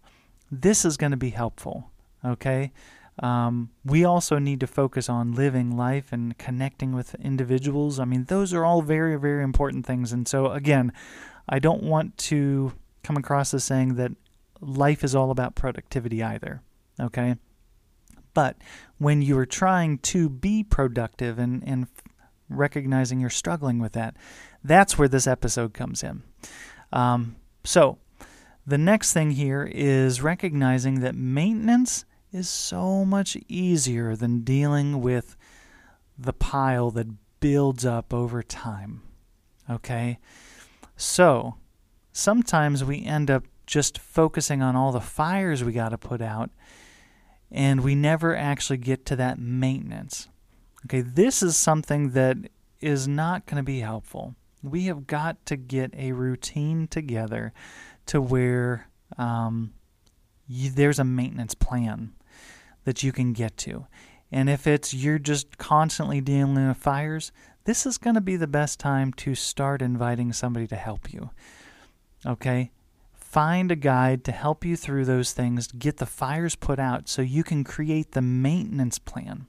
this 0.52 0.86
is 0.86 0.98
going 0.98 1.12
to 1.12 1.18
be 1.18 1.32
helpful. 1.32 1.92
Okay. 2.24 2.72
Um, 3.20 3.70
we 3.86 4.04
also 4.06 4.40
need 4.40 4.60
to 4.62 4.68
focus 4.68 5.10
on 5.10 5.34
living 5.34 5.76
life 5.76 6.12
and 6.12 6.38
connecting 6.38 6.94
with 6.94 7.16
individuals. 7.16 8.00
I 8.00 8.06
mean, 8.06 8.26
those 8.26 8.54
are 8.54 8.66
all 8.66 8.82
very, 8.82 9.18
very 9.20 9.44
important 9.44 9.86
things. 9.86 10.12
And 10.12 10.28
so, 10.28 10.52
again, 10.52 10.92
I 11.48 11.60
don't 11.60 11.84
want 11.84 12.18
to 12.18 12.74
come 13.04 13.18
across 13.18 13.54
as 13.54 13.64
saying 13.64 13.96
that 13.96 14.12
life 14.60 15.04
is 15.04 15.16
all 15.16 15.32
about 15.32 15.56
productivity 15.56 16.24
either. 16.24 16.62
Okay. 17.00 17.36
But 18.34 18.58
when 18.98 19.22
you 19.22 19.38
are 19.38 19.46
trying 19.46 19.98
to 20.00 20.30
be 20.30 20.64
productive 20.64 21.38
and, 21.38 21.64
and 21.66 21.88
recognizing 22.50 23.20
you're 23.20 23.30
struggling 23.30 23.80
with 23.80 23.94
that, 23.94 24.16
that's 24.64 24.98
where 24.98 25.08
this 25.08 25.28
episode 25.28 25.74
comes 25.74 26.04
in. 26.04 26.24
Um, 26.94 27.36
so, 27.64 27.98
the 28.66 28.78
next 28.78 29.12
thing 29.12 29.32
here 29.32 29.70
is 29.72 30.22
recognizing 30.22 31.02
that 31.02 31.16
maintenance 31.16 32.06
is 32.32 32.50
so 32.50 33.06
much 33.06 33.38
easier 33.48 34.16
than 34.16 34.42
dealing 34.42 35.02
with 35.02 35.36
the 36.18 36.34
pile 36.34 36.92
that 36.92 37.08
builds 37.40 37.86
up 37.86 38.14
over 38.14 38.42
time. 38.42 39.02
Okay? 39.70 40.20
So, 40.96 41.56
sometimes 42.12 42.84
we 42.84 43.04
end 43.04 43.30
up 43.32 43.44
just 43.66 43.98
focusing 43.98 44.62
on 44.62 44.76
all 44.76 44.92
the 44.92 45.02
fires 45.02 45.64
we 45.64 45.72
got 45.72 45.90
to 45.90 45.98
put 45.98 46.22
out, 46.22 46.52
and 47.50 47.82
we 47.82 47.96
never 47.96 48.36
actually 48.36 48.78
get 48.78 49.06
to 49.08 49.16
that 49.16 49.40
maintenance. 49.40 50.28
Okay, 50.86 51.02
this 51.02 51.44
is 51.44 51.58
something 51.58 52.12
that 52.12 52.38
is 52.80 53.08
not 53.08 53.46
going 53.46 53.58
to 53.58 53.64
be 53.64 53.80
helpful 53.80 54.36
we 54.64 54.86
have 54.86 55.08
got 55.08 55.44
to 55.48 55.56
get 55.56 55.94
a 55.96 56.12
routine 56.12 56.88
together 56.88 57.54
to 58.08 58.22
where 58.22 58.88
um, 59.18 59.74
you, 60.48 60.70
there's 60.70 61.00
a 61.00 61.04
maintenance 61.04 61.56
plan 61.56 62.14
that 62.84 63.04
you 63.04 63.12
can 63.12 63.34
get 63.34 63.58
to. 63.58 63.88
And 64.32 64.50
if 64.50 64.66
it's 64.66 64.94
you're 64.94 65.20
just 65.20 65.58
constantly 65.58 66.22
dealing 66.22 66.56
with 66.56 66.78
fires, 66.78 67.32
this 67.66 67.86
is 67.86 67.98
going 67.98 68.16
to 68.16 68.22
be 68.22 68.38
the 68.38 68.48
best 68.48 68.80
time 68.80 69.14
to 69.14 69.36
start 69.36 69.82
inviting 69.82 70.34
somebody 70.34 70.68
to 70.68 70.76
help 70.76 71.14
you. 71.14 71.30
Okay? 72.26 72.72
Find 73.14 73.72
a 73.72 73.76
guide 73.76 74.24
to 74.26 74.32
help 74.32 74.66
you 74.66 74.76
through 74.76 75.06
those 75.06 75.32
things, 75.32 75.68
get 75.68 75.98
the 75.98 76.06
fires 76.06 76.56
put 76.56 76.80
out 76.80 77.08
so 77.08 77.22
you 77.22 77.44
can 77.44 77.64
create 77.64 78.12
the 78.12 78.22
maintenance 78.22 79.00
plan. 79.00 79.48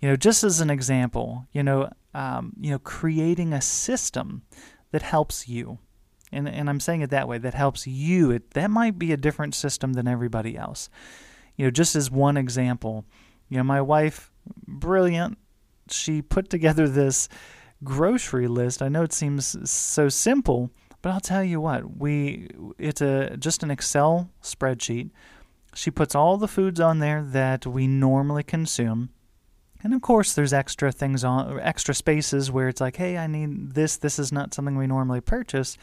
You 0.00 0.08
know, 0.08 0.16
just 0.16 0.44
as 0.44 0.60
an 0.60 0.70
example, 0.70 1.46
you 1.52 1.62
know, 1.62 1.90
um, 2.14 2.54
you 2.60 2.70
know, 2.70 2.78
creating 2.78 3.52
a 3.52 3.60
system 3.60 4.42
that 4.92 5.02
helps 5.02 5.48
you. 5.48 5.78
And, 6.32 6.48
and 6.48 6.70
I'm 6.70 6.80
saying 6.80 7.02
it 7.02 7.10
that 7.10 7.28
way, 7.28 7.38
that 7.38 7.54
helps 7.54 7.86
you. 7.86 8.30
It, 8.30 8.52
that 8.52 8.70
might 8.70 8.98
be 8.98 9.12
a 9.12 9.16
different 9.16 9.54
system 9.54 9.94
than 9.94 10.06
everybody 10.06 10.56
else. 10.56 10.88
You 11.56 11.66
know, 11.66 11.70
just 11.70 11.96
as 11.96 12.10
one 12.10 12.36
example, 12.36 13.04
you 13.48 13.58
know, 13.58 13.64
my 13.64 13.80
wife, 13.80 14.30
brilliant, 14.66 15.38
she 15.88 16.22
put 16.22 16.48
together 16.50 16.88
this 16.88 17.28
grocery 17.82 18.48
list. 18.48 18.82
I 18.82 18.88
know 18.88 19.02
it 19.02 19.12
seems 19.12 19.70
so 19.70 20.08
simple, 20.08 20.70
but 21.02 21.10
I'll 21.10 21.20
tell 21.20 21.44
you 21.44 21.60
what, 21.60 21.98
we 21.98 22.48
it's 22.78 23.00
a 23.00 23.36
just 23.36 23.62
an 23.62 23.70
Excel 23.70 24.30
spreadsheet. 24.42 25.10
She 25.74 25.90
puts 25.90 26.14
all 26.14 26.36
the 26.36 26.48
foods 26.48 26.80
on 26.80 26.98
there 26.98 27.22
that 27.22 27.66
we 27.66 27.86
normally 27.86 28.42
consume. 28.42 29.10
And 29.82 29.94
of 29.94 30.02
course, 30.02 30.34
there's 30.34 30.52
extra 30.52 30.92
things 30.92 31.24
on 31.24 31.58
extra 31.60 31.94
spaces 31.94 32.50
where 32.50 32.68
it's 32.68 32.80
like, 32.80 32.96
hey, 32.96 33.16
I 33.16 33.26
need 33.26 33.72
this. 33.72 33.96
This 33.96 34.18
is 34.18 34.30
not 34.30 34.52
something 34.52 34.76
we 34.76 34.86
normally 34.86 35.20
purchase. 35.20 35.78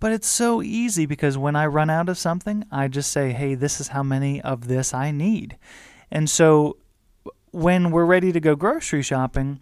But 0.00 0.12
it's 0.12 0.28
so 0.28 0.62
easy 0.62 1.06
because 1.06 1.38
when 1.38 1.56
I 1.56 1.66
run 1.66 1.90
out 1.90 2.08
of 2.08 2.18
something, 2.18 2.64
I 2.70 2.88
just 2.88 3.10
say, 3.10 3.32
hey, 3.32 3.54
this 3.54 3.80
is 3.80 3.88
how 3.88 4.02
many 4.02 4.40
of 4.42 4.68
this 4.68 4.92
I 4.92 5.10
need. 5.10 5.56
And 6.10 6.28
so 6.28 6.76
when 7.50 7.90
we're 7.90 8.04
ready 8.04 8.32
to 8.32 8.40
go 8.40 8.54
grocery 8.54 9.02
shopping, 9.02 9.60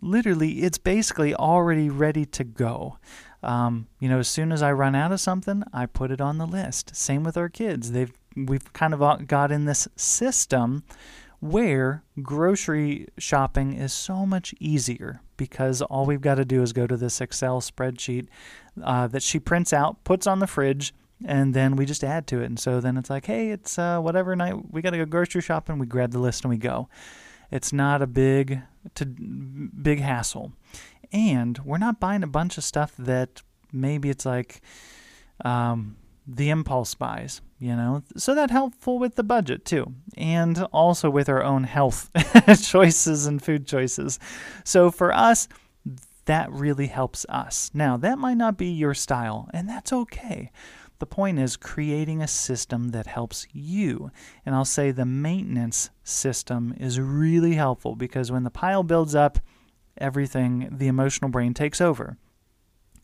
literally, 0.00 0.62
it's 0.62 0.78
basically 0.78 1.34
already 1.34 1.90
ready 1.90 2.24
to 2.26 2.44
go. 2.44 2.98
Um, 3.42 3.88
you 3.98 4.08
know, 4.08 4.20
as 4.20 4.28
soon 4.28 4.52
as 4.52 4.62
I 4.62 4.72
run 4.72 4.94
out 4.94 5.10
of 5.10 5.20
something, 5.20 5.64
I 5.72 5.86
put 5.86 6.10
it 6.12 6.20
on 6.20 6.38
the 6.38 6.46
list. 6.46 6.94
Same 6.94 7.24
with 7.24 7.36
our 7.36 7.48
kids. 7.48 7.92
They've 7.92 8.12
we've 8.36 8.72
kind 8.72 8.94
of 8.94 9.26
got 9.26 9.52
in 9.52 9.64
this 9.66 9.88
system 9.96 10.84
where 11.40 12.02
grocery 12.22 13.08
shopping 13.18 13.74
is 13.74 13.92
so 13.92 14.24
much 14.24 14.54
easier 14.60 15.20
because 15.42 15.82
all 15.82 16.06
we've 16.06 16.20
got 16.20 16.36
to 16.36 16.44
do 16.44 16.62
is 16.62 16.72
go 16.72 16.86
to 16.86 16.96
this 16.96 17.20
Excel 17.20 17.60
spreadsheet 17.60 18.28
uh, 18.80 19.08
that 19.08 19.24
she 19.24 19.40
prints 19.40 19.72
out, 19.72 20.04
puts 20.04 20.24
on 20.24 20.38
the 20.38 20.46
fridge, 20.46 20.94
and 21.24 21.52
then 21.52 21.74
we 21.74 21.84
just 21.84 22.04
add 22.04 22.28
to 22.28 22.40
it. 22.40 22.44
And 22.44 22.60
so 22.60 22.80
then 22.80 22.96
it's 22.96 23.10
like, 23.10 23.26
hey, 23.26 23.50
it's 23.50 23.76
uh, 23.76 23.98
whatever 23.98 24.36
night 24.36 24.54
we 24.70 24.82
got 24.82 24.90
to 24.90 24.98
go 24.98 25.04
grocery 25.04 25.42
shopping. 25.42 25.78
We 25.78 25.86
grab 25.86 26.12
the 26.12 26.20
list 26.20 26.44
and 26.44 26.50
we 26.50 26.58
go. 26.58 26.88
It's 27.50 27.72
not 27.72 28.02
a 28.02 28.06
big 28.06 28.60
to 28.94 29.04
big 29.04 29.98
hassle, 29.98 30.52
and 31.12 31.58
we're 31.64 31.78
not 31.78 31.98
buying 31.98 32.22
a 32.22 32.28
bunch 32.28 32.56
of 32.56 32.62
stuff 32.62 32.94
that 32.98 33.42
maybe 33.72 34.10
it's 34.10 34.24
like 34.24 34.60
um, 35.44 35.96
the 36.24 36.50
impulse 36.50 36.94
buys, 36.94 37.40
you 37.62 37.76
know. 37.76 38.02
So 38.16 38.34
that 38.34 38.50
helpful 38.50 38.98
with 38.98 39.14
the 39.14 39.22
budget 39.22 39.64
too, 39.64 39.94
and 40.16 40.62
also 40.72 41.08
with 41.08 41.28
our 41.28 41.42
own 41.42 41.64
health 41.64 42.10
choices 42.62 43.26
and 43.26 43.40
food 43.40 43.66
choices. 43.66 44.18
So 44.64 44.90
for 44.90 45.12
us, 45.12 45.48
that 46.24 46.50
really 46.50 46.88
helps 46.88 47.24
us. 47.28 47.70
Now, 47.72 47.96
that 47.98 48.18
might 48.18 48.36
not 48.36 48.58
be 48.58 48.66
your 48.66 48.94
style, 48.94 49.48
and 49.54 49.68
that's 49.68 49.92
okay. 49.92 50.50
The 50.98 51.06
point 51.06 51.38
is 51.38 51.56
creating 51.56 52.22
a 52.22 52.28
system 52.28 52.90
that 52.90 53.06
helps 53.06 53.46
you. 53.52 54.10
And 54.46 54.54
I'll 54.54 54.64
say 54.64 54.90
the 54.90 55.04
maintenance 55.04 55.90
system 56.04 56.74
is 56.78 57.00
really 57.00 57.54
helpful 57.54 57.96
because 57.96 58.30
when 58.30 58.44
the 58.44 58.50
pile 58.50 58.84
builds 58.84 59.14
up, 59.14 59.38
everything, 59.98 60.68
the 60.70 60.86
emotional 60.86 61.30
brain 61.30 61.54
takes 61.54 61.80
over. 61.80 62.18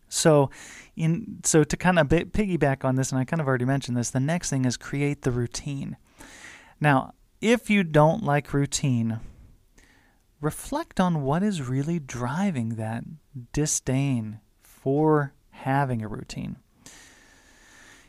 So, 0.08 0.50
in 0.96 1.40
so 1.44 1.64
to 1.64 1.76
kind 1.76 1.98
of 1.98 2.08
piggyback 2.08 2.84
on 2.84 2.96
this, 2.96 3.10
and 3.10 3.20
I 3.20 3.24
kind 3.24 3.40
of 3.40 3.46
already 3.46 3.64
mentioned 3.64 3.96
this, 3.96 4.10
the 4.10 4.20
next 4.20 4.50
thing 4.50 4.64
is 4.64 4.76
create 4.76 5.22
the 5.22 5.30
routine. 5.30 5.96
Now, 6.80 7.14
if 7.40 7.70
you 7.70 7.84
don't 7.84 8.22
like 8.22 8.52
routine, 8.52 9.20
reflect 10.40 11.00
on 11.00 11.22
what 11.22 11.42
is 11.42 11.68
really 11.68 11.98
driving 11.98 12.70
that 12.76 13.04
disdain 13.52 14.40
for 14.62 15.34
having 15.50 16.02
a 16.02 16.08
routine. 16.08 16.56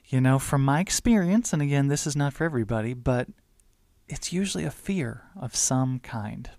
You 0.05 0.21
know, 0.21 0.39
from 0.39 0.65
my 0.65 0.79
experience, 0.79 1.53
and 1.53 1.61
again, 1.61 1.87
this 1.87 2.07
is 2.07 2.15
not 2.15 2.33
for 2.33 2.43
everybody, 2.43 2.93
but 2.93 3.27
it's 4.07 4.33
usually 4.33 4.63
a 4.63 4.71
fear 4.71 5.23
of 5.39 5.55
some 5.55 5.99
kind. 5.99 6.49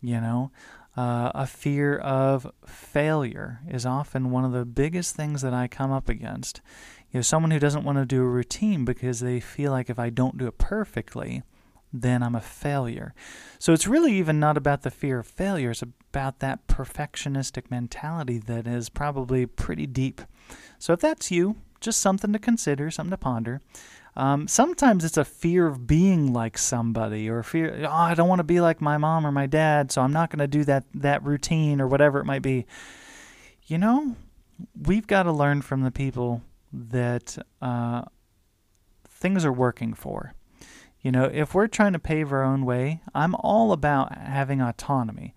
You 0.00 0.20
know, 0.20 0.50
uh, 0.98 1.30
a 1.32 1.46
fear 1.46 1.96
of 1.96 2.50
failure 2.66 3.60
is 3.68 3.86
often 3.86 4.32
one 4.32 4.44
of 4.44 4.50
the 4.50 4.64
biggest 4.64 5.14
things 5.14 5.42
that 5.42 5.54
I 5.54 5.68
come 5.68 5.92
up 5.92 6.08
against. 6.08 6.60
You 7.12 7.18
know, 7.18 7.22
someone 7.22 7.52
who 7.52 7.60
doesn't 7.60 7.84
want 7.84 7.98
to 7.98 8.04
do 8.04 8.20
a 8.20 8.28
routine 8.28 8.84
because 8.84 9.20
they 9.20 9.38
feel 9.38 9.70
like 9.70 9.88
if 9.88 10.00
I 10.00 10.10
don't 10.10 10.36
do 10.36 10.48
it 10.48 10.58
perfectly, 10.58 11.44
then 11.92 12.20
I'm 12.20 12.34
a 12.34 12.40
failure. 12.40 13.14
So 13.60 13.72
it's 13.72 13.86
really 13.86 14.12
even 14.14 14.40
not 14.40 14.56
about 14.56 14.82
the 14.82 14.90
fear 14.90 15.20
of 15.20 15.28
failure, 15.28 15.70
it's 15.70 15.82
about 15.82 16.40
that 16.40 16.66
perfectionistic 16.66 17.70
mentality 17.70 18.38
that 18.38 18.66
is 18.66 18.88
probably 18.88 19.46
pretty 19.46 19.86
deep. 19.86 20.20
So 20.80 20.92
if 20.92 20.98
that's 20.98 21.30
you, 21.30 21.54
just 21.80 22.00
something 22.00 22.32
to 22.32 22.40
consider, 22.40 22.90
something 22.90 23.12
to 23.12 23.18
ponder. 23.18 23.60
Um, 24.18 24.48
sometimes 24.48 25.04
it's 25.04 25.16
a 25.16 25.24
fear 25.24 25.68
of 25.68 25.86
being 25.86 26.32
like 26.32 26.58
somebody, 26.58 27.30
or 27.30 27.44
fear, 27.44 27.86
oh, 27.88 27.92
I 27.92 28.14
don't 28.14 28.28
want 28.28 28.40
to 28.40 28.44
be 28.44 28.60
like 28.60 28.80
my 28.80 28.98
mom 28.98 29.24
or 29.24 29.30
my 29.30 29.46
dad, 29.46 29.92
so 29.92 30.02
I'm 30.02 30.12
not 30.12 30.28
going 30.28 30.40
to 30.40 30.48
do 30.48 30.64
that 30.64 30.84
that 30.94 31.22
routine 31.22 31.80
or 31.80 31.86
whatever 31.86 32.18
it 32.18 32.24
might 32.24 32.42
be. 32.42 32.66
You 33.68 33.78
know, 33.78 34.16
we've 34.76 35.06
got 35.06 35.22
to 35.22 35.32
learn 35.32 35.62
from 35.62 35.82
the 35.82 35.92
people 35.92 36.42
that 36.72 37.38
uh, 37.62 38.02
things 39.08 39.44
are 39.44 39.52
working 39.52 39.94
for. 39.94 40.34
You 41.00 41.12
know, 41.12 41.30
if 41.32 41.54
we're 41.54 41.68
trying 41.68 41.92
to 41.92 42.00
pave 42.00 42.32
our 42.32 42.42
own 42.42 42.64
way, 42.64 43.00
I'm 43.14 43.36
all 43.36 43.70
about 43.70 44.18
having 44.18 44.60
autonomy, 44.60 45.32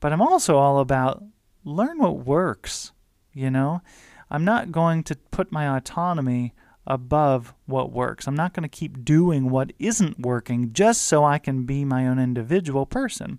but 0.00 0.12
I'm 0.12 0.20
also 0.20 0.56
all 0.56 0.80
about 0.80 1.22
learn 1.64 1.98
what 1.98 2.26
works, 2.26 2.90
you 3.32 3.48
know? 3.48 3.80
I'm 4.28 4.44
not 4.44 4.72
going 4.72 5.04
to 5.04 5.14
put 5.30 5.52
my 5.52 5.76
autonomy 5.76 6.52
above 6.86 7.54
what 7.66 7.92
works. 7.92 8.26
I'm 8.26 8.34
not 8.34 8.52
going 8.52 8.62
to 8.62 8.68
keep 8.68 9.04
doing 9.04 9.50
what 9.50 9.72
isn't 9.78 10.20
working 10.20 10.72
just 10.72 11.02
so 11.02 11.24
I 11.24 11.38
can 11.38 11.64
be 11.64 11.84
my 11.84 12.06
own 12.06 12.18
individual 12.18 12.86
person. 12.86 13.38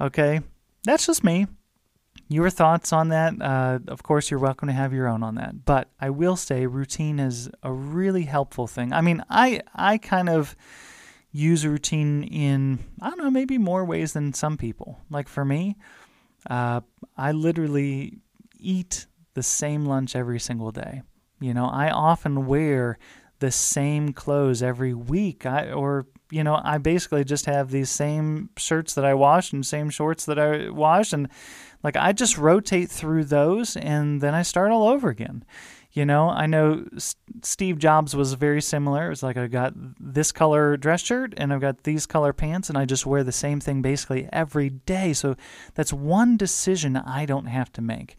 Okay? 0.00 0.40
That's 0.84 1.06
just 1.06 1.24
me. 1.24 1.46
Your 2.28 2.50
thoughts 2.50 2.92
on 2.92 3.08
that, 3.10 3.40
uh, 3.40 3.78
of 3.88 4.02
course, 4.02 4.30
you're 4.30 4.40
welcome 4.40 4.66
to 4.68 4.74
have 4.74 4.92
your 4.92 5.06
own 5.06 5.22
on 5.22 5.36
that. 5.36 5.64
But 5.64 5.90
I 6.00 6.10
will 6.10 6.36
say 6.36 6.66
routine 6.66 7.20
is 7.20 7.48
a 7.62 7.72
really 7.72 8.24
helpful 8.24 8.66
thing. 8.66 8.92
I 8.92 9.00
mean, 9.00 9.24
I, 9.30 9.60
I 9.74 9.98
kind 9.98 10.28
of 10.28 10.56
use 11.30 11.66
routine 11.66 12.24
in, 12.24 12.80
I 13.00 13.10
don't 13.10 13.18
know, 13.18 13.30
maybe 13.30 13.58
more 13.58 13.84
ways 13.84 14.12
than 14.12 14.32
some 14.32 14.56
people. 14.56 15.00
Like 15.08 15.28
for 15.28 15.44
me, 15.44 15.76
uh, 16.50 16.80
I 17.16 17.32
literally 17.32 18.18
eat 18.58 19.06
the 19.34 19.42
same 19.42 19.84
lunch 19.84 20.16
every 20.16 20.40
single 20.40 20.72
day. 20.72 21.02
You 21.40 21.54
know, 21.54 21.66
I 21.66 21.90
often 21.90 22.46
wear 22.46 22.98
the 23.38 23.50
same 23.50 24.12
clothes 24.12 24.62
every 24.62 24.94
week. 24.94 25.44
I 25.44 25.70
or 25.70 26.06
you 26.30 26.42
know, 26.42 26.60
I 26.64 26.78
basically 26.78 27.24
just 27.24 27.46
have 27.46 27.70
these 27.70 27.90
same 27.90 28.50
shirts 28.56 28.94
that 28.94 29.04
I 29.04 29.14
wash 29.14 29.52
and 29.52 29.64
same 29.64 29.90
shorts 29.90 30.24
that 30.24 30.38
I 30.38 30.70
wash 30.70 31.12
and 31.12 31.28
like 31.84 31.96
I 31.96 32.12
just 32.12 32.36
rotate 32.36 32.90
through 32.90 33.24
those 33.24 33.76
and 33.76 34.20
then 34.20 34.34
I 34.34 34.42
start 34.42 34.72
all 34.72 34.88
over 34.88 35.08
again. 35.08 35.44
You 35.92 36.04
know, 36.04 36.28
I 36.28 36.44
know 36.44 36.84
S- 36.94 37.16
Steve 37.42 37.78
Jobs 37.78 38.14
was 38.14 38.34
very 38.34 38.60
similar. 38.60 39.06
It 39.06 39.10
was 39.10 39.22
like 39.22 39.38
I 39.38 39.46
got 39.46 39.72
this 39.98 40.30
color 40.30 40.76
dress 40.76 41.00
shirt 41.00 41.32
and 41.38 41.54
I've 41.54 41.62
got 41.62 41.84
these 41.84 42.04
color 42.04 42.34
pants, 42.34 42.68
and 42.68 42.76
I 42.76 42.84
just 42.84 43.06
wear 43.06 43.24
the 43.24 43.32
same 43.32 43.60
thing 43.60 43.80
basically 43.80 44.28
every 44.30 44.68
day. 44.68 45.14
So 45.14 45.36
that's 45.74 45.94
one 45.94 46.36
decision 46.36 46.98
I 46.98 47.24
don't 47.24 47.46
have 47.46 47.72
to 47.72 47.80
make. 47.80 48.18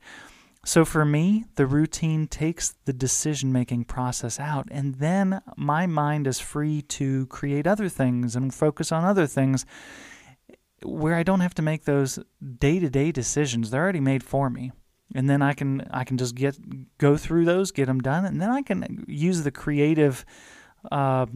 So 0.67 0.83
for 0.83 1.05
me, 1.05 1.45
the 1.55 1.65
routine 1.65 2.27
takes 2.27 2.75
the 2.83 2.91
decision 2.91 3.53
making 3.53 3.85
process 3.85 4.37
out, 4.37 4.67
and 4.69 4.95
then 4.95 5.41
my 5.55 5.87
mind 5.87 6.27
is 6.27 6.41
free 6.41 6.81
to 6.81 7.25
create 7.27 7.65
other 7.65 7.87
things 7.87 8.35
and 8.35 8.53
focus 8.53 8.91
on 8.91 9.05
other 9.05 9.27
things 9.27 9.65
where 10.83 11.15
I 11.15 11.23
don't 11.23 11.39
have 11.39 11.55
to 11.55 11.61
make 11.61 11.85
those 11.85 12.19
day 12.59 12.79
to 12.79 12.89
day 12.89 13.13
decisions. 13.13 13.71
They're 13.71 13.81
already 13.81 14.01
made 14.01 14.23
for 14.23 14.49
me 14.49 14.73
and 15.15 15.29
then 15.29 15.41
I 15.41 15.53
can 15.53 15.87
I 15.89 16.03
can 16.03 16.17
just 16.17 16.35
get 16.35 16.57
go 16.97 17.15
through 17.15 17.45
those, 17.45 17.71
get 17.71 17.85
them 17.85 18.01
done, 18.01 18.25
and 18.25 18.41
then 18.41 18.49
I 18.49 18.61
can 18.61 19.05
use 19.07 19.43
the 19.43 19.51
creative, 19.51 20.25
uh, 20.91 21.27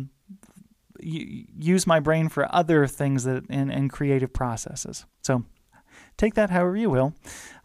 use 0.99 1.87
my 1.87 2.01
brain 2.01 2.27
for 2.27 2.53
other 2.53 2.85
things 2.85 3.23
that 3.23 3.45
and, 3.49 3.71
and 3.71 3.89
creative 3.89 4.33
processes. 4.33 5.05
So 5.21 5.45
take 6.17 6.33
that 6.33 6.49
however 6.49 6.75
you 6.75 6.89
will, 6.89 7.15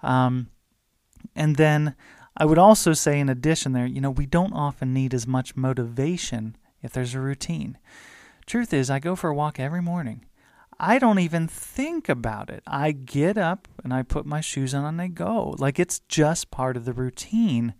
um, 0.03 0.49
and 1.37 1.57
then 1.57 1.95
I 2.37 2.45
would 2.45 2.59
also 2.59 2.93
say 2.93 3.21
in 3.21 3.29
addition 3.29 3.73
there, 3.73 3.87
you 3.87 4.01
know, 4.01 4.11
we 4.11 4.27
don't 4.27 4.53
often 4.53 4.93
need 4.93 5.15
as 5.15 5.27
much 5.27 5.57
motivation 5.57 6.57
if 6.83 6.93
there's 6.93 7.15
a 7.15 7.21
routine. 7.21 7.79
Truth 8.47 8.73
is, 8.73 8.91
I 8.91 8.99
go 8.99 9.17
for 9.17 9.31
a 9.31 9.35
walk 9.35 9.59
every 9.59 9.83
morning. 9.83 10.25
I 10.79 10.99
don't 10.99 11.19
even 11.19 11.49
think 11.49 12.09
about 12.09 12.51
it. 12.51 12.63
I 12.67 12.93
get 12.93 13.39
up 13.39 13.69
and 13.83 13.95
I 13.95 14.03
put 14.03 14.27
my 14.27 14.43
shoes 14.43 14.75
on 14.75 14.85
and 14.85 15.01
I 15.01 15.09
go. 15.09 15.55
Like 15.59 15.79
it's 15.79 16.01
just 16.01 16.51
part 16.51 16.77
of 16.77 16.85
the 16.85 16.93
routine. 16.93 17.75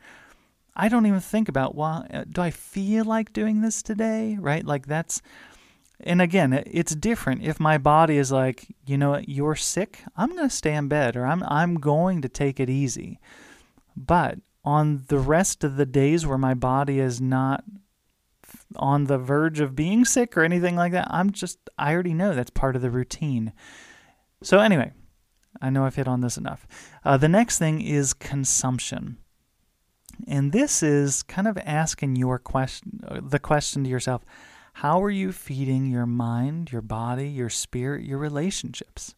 I 0.75 0.89
don't 0.89 1.07
even 1.07 1.21
think 1.21 1.49
about, 1.49 1.75
well, 1.75 2.07
uh, 2.13 2.25
do 2.29 2.41
I 2.41 2.51
feel 2.51 3.05
like 3.05 3.33
doing 3.33 3.61
this 3.61 3.83
today? 3.83 4.39
Right? 4.41 4.65
Like 4.65 4.87
that's, 4.87 5.21
and 6.01 6.23
again, 6.23 6.53
it's 6.67 6.95
different. 6.95 7.45
If 7.45 7.61
my 7.61 7.77
body 7.77 8.17
is 8.17 8.33
like, 8.33 8.67
you 8.87 8.97
know 8.97 9.23
you're 9.27 9.57
sick, 9.57 10.03
I'm 10.17 10.31
going 10.31 10.49
to 10.49 10.55
stay 10.55 10.75
in 10.75 10.89
bed 10.89 11.17
or 11.17 11.27
I'm, 11.27 11.43
I'm 11.45 11.75
going 11.77 12.23
to 12.23 12.29
take 12.29 12.59
it 12.61 12.71
easy. 12.71 13.19
But 13.97 14.39
on 14.65 15.05
the 15.09 15.19
rest 15.19 15.65
of 15.65 15.77
the 15.77 15.87
days 15.87 16.27
where 16.27 16.39
my 16.39 16.55
body 16.55 16.99
is 16.99 17.21
not 17.21 17.65
on 18.77 19.05
the 19.05 19.19
verge 19.19 19.61
of 19.61 19.77
being 19.77 20.05
sick 20.05 20.37
or 20.37 20.43
anything 20.43 20.77
like 20.77 20.93
that. 20.93 21.07
I'm 21.11 21.31
just, 21.31 21.59
I 21.79 21.93
already 21.93 22.15
know 22.15 22.35
that's 22.35 22.51
part 22.51 22.77
of 22.77 22.83
the 22.83 22.91
routine. 22.91 23.53
So, 24.43 24.59
anyway, 24.59 24.93
I 25.61 25.71
know 25.71 25.85
I've 25.85 25.95
hit 25.95 26.09
on 26.09 26.21
this 26.21 26.37
enough. 26.37 26.67
Uh, 27.05 27.17
the 27.17 27.29
next 27.29 27.59
thing 27.59 27.81
is 27.81 28.15
consumption. 28.15 29.19
And 30.27 30.53
this 30.53 30.83
is 30.83 31.23
kind 31.23 31.47
of 31.47 31.59
asking 31.59 32.17
your 32.17 32.39
question, 32.39 33.01
the 33.23 33.39
question 33.39 33.85
to 33.85 33.91
yourself 33.91 34.25
how 34.81 35.03
are 35.03 35.11
you 35.11 35.33
feeding 35.33 35.87
your 35.87 36.05
mind, 36.05 36.71
your 36.71 36.83
body, 36.83 37.29
your 37.29 37.49
spirit, 37.49 38.05
your 38.05 38.19
relationships? 38.19 39.15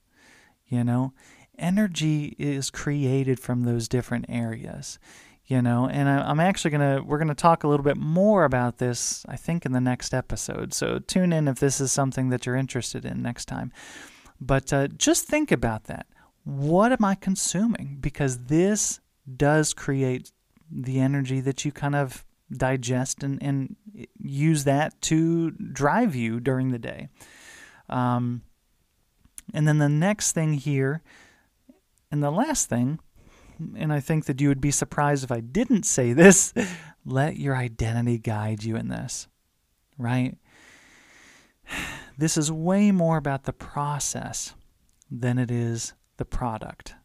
You 0.69 0.85
know, 0.85 1.15
energy 1.59 2.37
is 2.39 2.71
created 2.71 3.41
from 3.41 3.63
those 3.63 3.89
different 3.89 4.27
areas 4.29 4.99
you 5.49 5.63
know? 5.63 5.89
And 5.89 6.09
I, 6.09 6.31
am 6.31 6.39
actually 6.39 6.71
gonna 6.71 7.03
we're 7.03 7.19
gonna 7.19 7.35
talk 7.35 7.65
a 7.65 7.69
little 7.69 7.83
bit 7.83 7.97
more 7.97 8.45
about 8.45 8.79
this 8.79 9.25
i 9.29 9.35
think 9.37 9.67
in 9.67 9.73
the 9.73 9.81
next 9.81 10.15
episode. 10.15 10.73
So 10.73 11.01
tune 11.01 11.33
in 11.33 11.49
if 11.49 11.59
this 11.59 11.81
is 11.81 11.91
something 11.91 12.29
that 12.29 12.47
you're 12.47 12.55
interested 12.55 13.05
in 13.05 13.23
next 13.23 13.47
time. 13.47 13.73
But 14.41 14.73
uh, 14.73 14.89
just 14.89 15.27
think 15.27 15.51
about 15.51 15.85
that. 15.85 16.07
What 16.45 16.93
am 16.93 17.05
i 17.05 17.15
consuming? 17.15 17.97
Because 18.01 18.45
this 18.45 19.01
does 19.37 19.75
create 19.75 20.31
the 20.71 21.01
energy 21.01 21.41
that 21.41 21.65
you 21.65 21.73
kind 21.73 21.97
of 21.97 22.25
digest 22.53 23.23
and, 23.23 23.43
and 23.43 23.77
use 24.19 24.65
that 24.65 25.01
to 25.03 25.51
drive 25.51 26.15
you 26.15 26.41
during 26.41 26.71
the 26.71 26.79
day. 26.79 27.09
Um, 27.89 28.43
and 29.53 29.67
then 29.67 29.79
the 29.79 29.89
next 29.89 30.33
thing 30.33 30.55
here 30.55 31.03
and 32.11 32.23
the 32.23 32.31
last 32.31 32.69
thing 32.69 32.99
and 33.77 33.93
I 33.93 34.01
think 34.01 34.27
that 34.27 34.41
you 34.41 34.49
would 34.49 34.61
be 34.61 34.71
surprised 34.71 35.25
if 35.25 35.33
I 35.33 35.41
didn't 35.41 35.85
say 35.85 36.13
this, 36.13 36.53
let 37.05 37.37
your 37.37 37.57
identity 37.57 38.19
guide 38.19 38.63
you 38.63 38.77
in 38.77 38.89
this, 38.89 39.29
right? 39.97 40.37
This 42.17 42.37
is 42.37 42.51
way 42.51 42.91
more 42.91 43.17
about 43.17 43.45
the 43.45 43.53
process 43.53 44.53
than 45.09 45.39
it 45.39 45.53
is 45.53 45.93
the 46.17 46.25
product. 46.25 46.97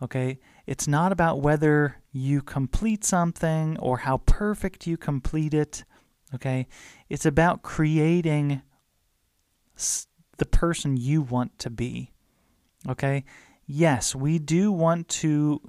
Okay? 0.00 0.38
It's 0.66 0.88
not 0.88 1.12
about 1.12 1.42
whether 1.42 1.96
you 2.12 2.40
complete 2.40 3.04
something 3.04 3.76
or 3.78 3.98
how 3.98 4.22
perfect 4.24 4.86
you 4.86 4.96
complete 4.96 5.52
it. 5.52 5.84
Okay? 6.34 6.66
It's 7.10 7.26
about 7.26 7.60
creating 7.60 8.62
the 10.38 10.46
person 10.46 10.96
you 10.96 11.20
want 11.20 11.58
to 11.58 11.68
be. 11.68 12.12
Okay? 12.88 13.24
Yes, 13.68 14.14
we 14.16 14.40
do 14.40 14.72
want 14.72 15.08
to 15.08 15.60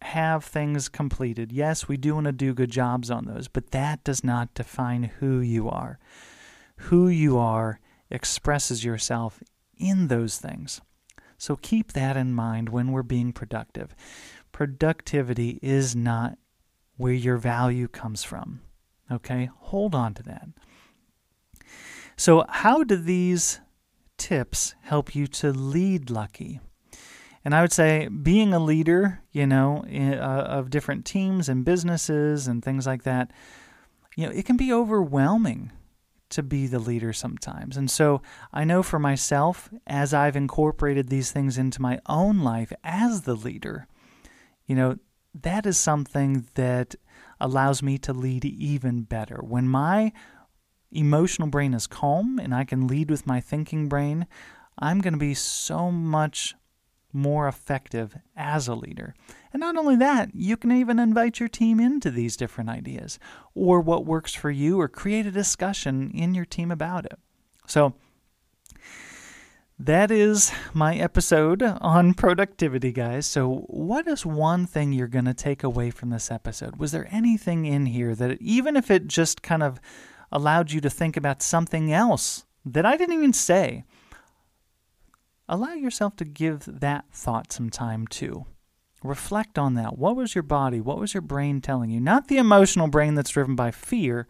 have 0.00 0.44
things 0.44 0.88
completed. 0.88 1.52
Yes, 1.52 1.88
we 1.88 1.96
do 1.96 2.14
want 2.14 2.26
to 2.26 2.32
do 2.32 2.54
good 2.54 2.70
jobs 2.70 3.10
on 3.10 3.26
those, 3.26 3.48
but 3.48 3.72
that 3.72 4.04
does 4.04 4.22
not 4.22 4.54
define 4.54 5.02
who 5.18 5.40
you 5.40 5.68
are. 5.68 5.98
Who 6.76 7.08
you 7.08 7.36
are 7.38 7.80
expresses 8.08 8.84
yourself 8.84 9.42
in 9.76 10.06
those 10.06 10.38
things. 10.38 10.80
So 11.36 11.56
keep 11.56 11.92
that 11.92 12.16
in 12.16 12.32
mind 12.32 12.68
when 12.68 12.92
we're 12.92 13.02
being 13.02 13.32
productive. 13.32 13.94
Productivity 14.52 15.58
is 15.60 15.96
not 15.96 16.38
where 16.96 17.12
your 17.12 17.36
value 17.36 17.88
comes 17.88 18.22
from. 18.22 18.60
Okay? 19.10 19.50
Hold 19.58 19.94
on 19.94 20.14
to 20.14 20.22
that. 20.22 20.48
So, 22.16 22.46
how 22.48 22.82
do 22.82 22.96
these 22.96 23.60
tips 24.16 24.74
help 24.82 25.14
you 25.14 25.26
to 25.26 25.52
lead 25.52 26.08
lucky? 26.08 26.60
And 27.46 27.54
I 27.54 27.60
would 27.60 27.72
say 27.72 28.08
being 28.08 28.52
a 28.52 28.58
leader, 28.58 29.22
you 29.30 29.46
know, 29.46 29.84
in, 29.86 30.14
uh, 30.14 30.46
of 30.48 30.68
different 30.68 31.04
teams 31.04 31.48
and 31.48 31.64
businesses 31.64 32.48
and 32.48 32.60
things 32.60 32.88
like 32.88 33.04
that, 33.04 33.30
you 34.16 34.26
know, 34.26 34.32
it 34.32 34.46
can 34.46 34.56
be 34.56 34.72
overwhelming 34.72 35.70
to 36.30 36.42
be 36.42 36.66
the 36.66 36.80
leader 36.80 37.12
sometimes. 37.12 37.76
And 37.76 37.88
so 37.88 38.20
I 38.52 38.64
know 38.64 38.82
for 38.82 38.98
myself, 38.98 39.70
as 39.86 40.12
I've 40.12 40.34
incorporated 40.34 41.08
these 41.08 41.30
things 41.30 41.56
into 41.56 41.80
my 41.80 42.00
own 42.06 42.40
life 42.40 42.72
as 42.82 43.22
the 43.22 43.36
leader, 43.36 43.86
you 44.66 44.74
know, 44.74 44.98
that 45.32 45.66
is 45.66 45.78
something 45.78 46.48
that 46.56 46.96
allows 47.38 47.80
me 47.80 47.96
to 47.98 48.12
lead 48.12 48.44
even 48.44 49.02
better. 49.02 49.36
When 49.36 49.68
my 49.68 50.10
emotional 50.90 51.46
brain 51.46 51.74
is 51.74 51.86
calm 51.86 52.40
and 52.40 52.52
I 52.52 52.64
can 52.64 52.88
lead 52.88 53.08
with 53.08 53.24
my 53.24 53.40
thinking 53.40 53.88
brain, 53.88 54.26
I'm 54.80 55.00
going 55.00 55.14
to 55.14 55.20
be 55.20 55.34
so 55.34 55.92
much 55.92 56.56
more 57.16 57.48
effective 57.48 58.16
as 58.36 58.68
a 58.68 58.74
leader. 58.74 59.14
And 59.52 59.60
not 59.60 59.76
only 59.76 59.96
that, 59.96 60.30
you 60.34 60.56
can 60.56 60.70
even 60.70 60.98
invite 60.98 61.40
your 61.40 61.48
team 61.48 61.80
into 61.80 62.10
these 62.10 62.36
different 62.36 62.70
ideas 62.70 63.18
or 63.54 63.80
what 63.80 64.04
works 64.04 64.34
for 64.34 64.50
you 64.50 64.80
or 64.80 64.86
create 64.86 65.26
a 65.26 65.30
discussion 65.30 66.10
in 66.12 66.34
your 66.34 66.44
team 66.44 66.70
about 66.70 67.06
it. 67.06 67.18
So, 67.66 67.94
that 69.78 70.10
is 70.10 70.52
my 70.72 70.96
episode 70.96 71.62
on 71.62 72.14
productivity, 72.14 72.92
guys. 72.92 73.26
So, 73.26 73.66
what 73.66 74.06
is 74.06 74.24
one 74.24 74.66
thing 74.66 74.92
you're 74.92 75.06
going 75.06 75.26
to 75.26 75.34
take 75.34 75.62
away 75.62 75.90
from 75.90 76.10
this 76.10 76.30
episode? 76.30 76.76
Was 76.76 76.92
there 76.92 77.08
anything 77.10 77.66
in 77.66 77.86
here 77.86 78.14
that, 78.14 78.40
even 78.40 78.76
if 78.76 78.90
it 78.90 79.06
just 79.06 79.42
kind 79.42 79.62
of 79.62 79.80
allowed 80.32 80.70
you 80.70 80.80
to 80.80 80.90
think 80.90 81.16
about 81.16 81.42
something 81.42 81.92
else 81.92 82.46
that 82.64 82.86
I 82.86 82.96
didn't 82.96 83.14
even 83.16 83.32
say, 83.32 83.84
allow 85.48 85.74
yourself 85.74 86.16
to 86.16 86.24
give 86.24 86.64
that 86.80 87.04
thought 87.12 87.52
some 87.52 87.70
time 87.70 88.06
too. 88.06 88.46
Reflect 89.02 89.58
on 89.58 89.74
that. 89.74 89.98
What 89.98 90.16
was 90.16 90.34
your 90.34 90.42
body? 90.42 90.80
What 90.80 90.98
was 90.98 91.14
your 91.14 91.20
brain 91.20 91.60
telling 91.60 91.90
you? 91.90 92.00
Not 92.00 92.28
the 92.28 92.38
emotional 92.38 92.88
brain 92.88 93.14
that's 93.14 93.30
driven 93.30 93.54
by 93.54 93.70
fear. 93.70 94.26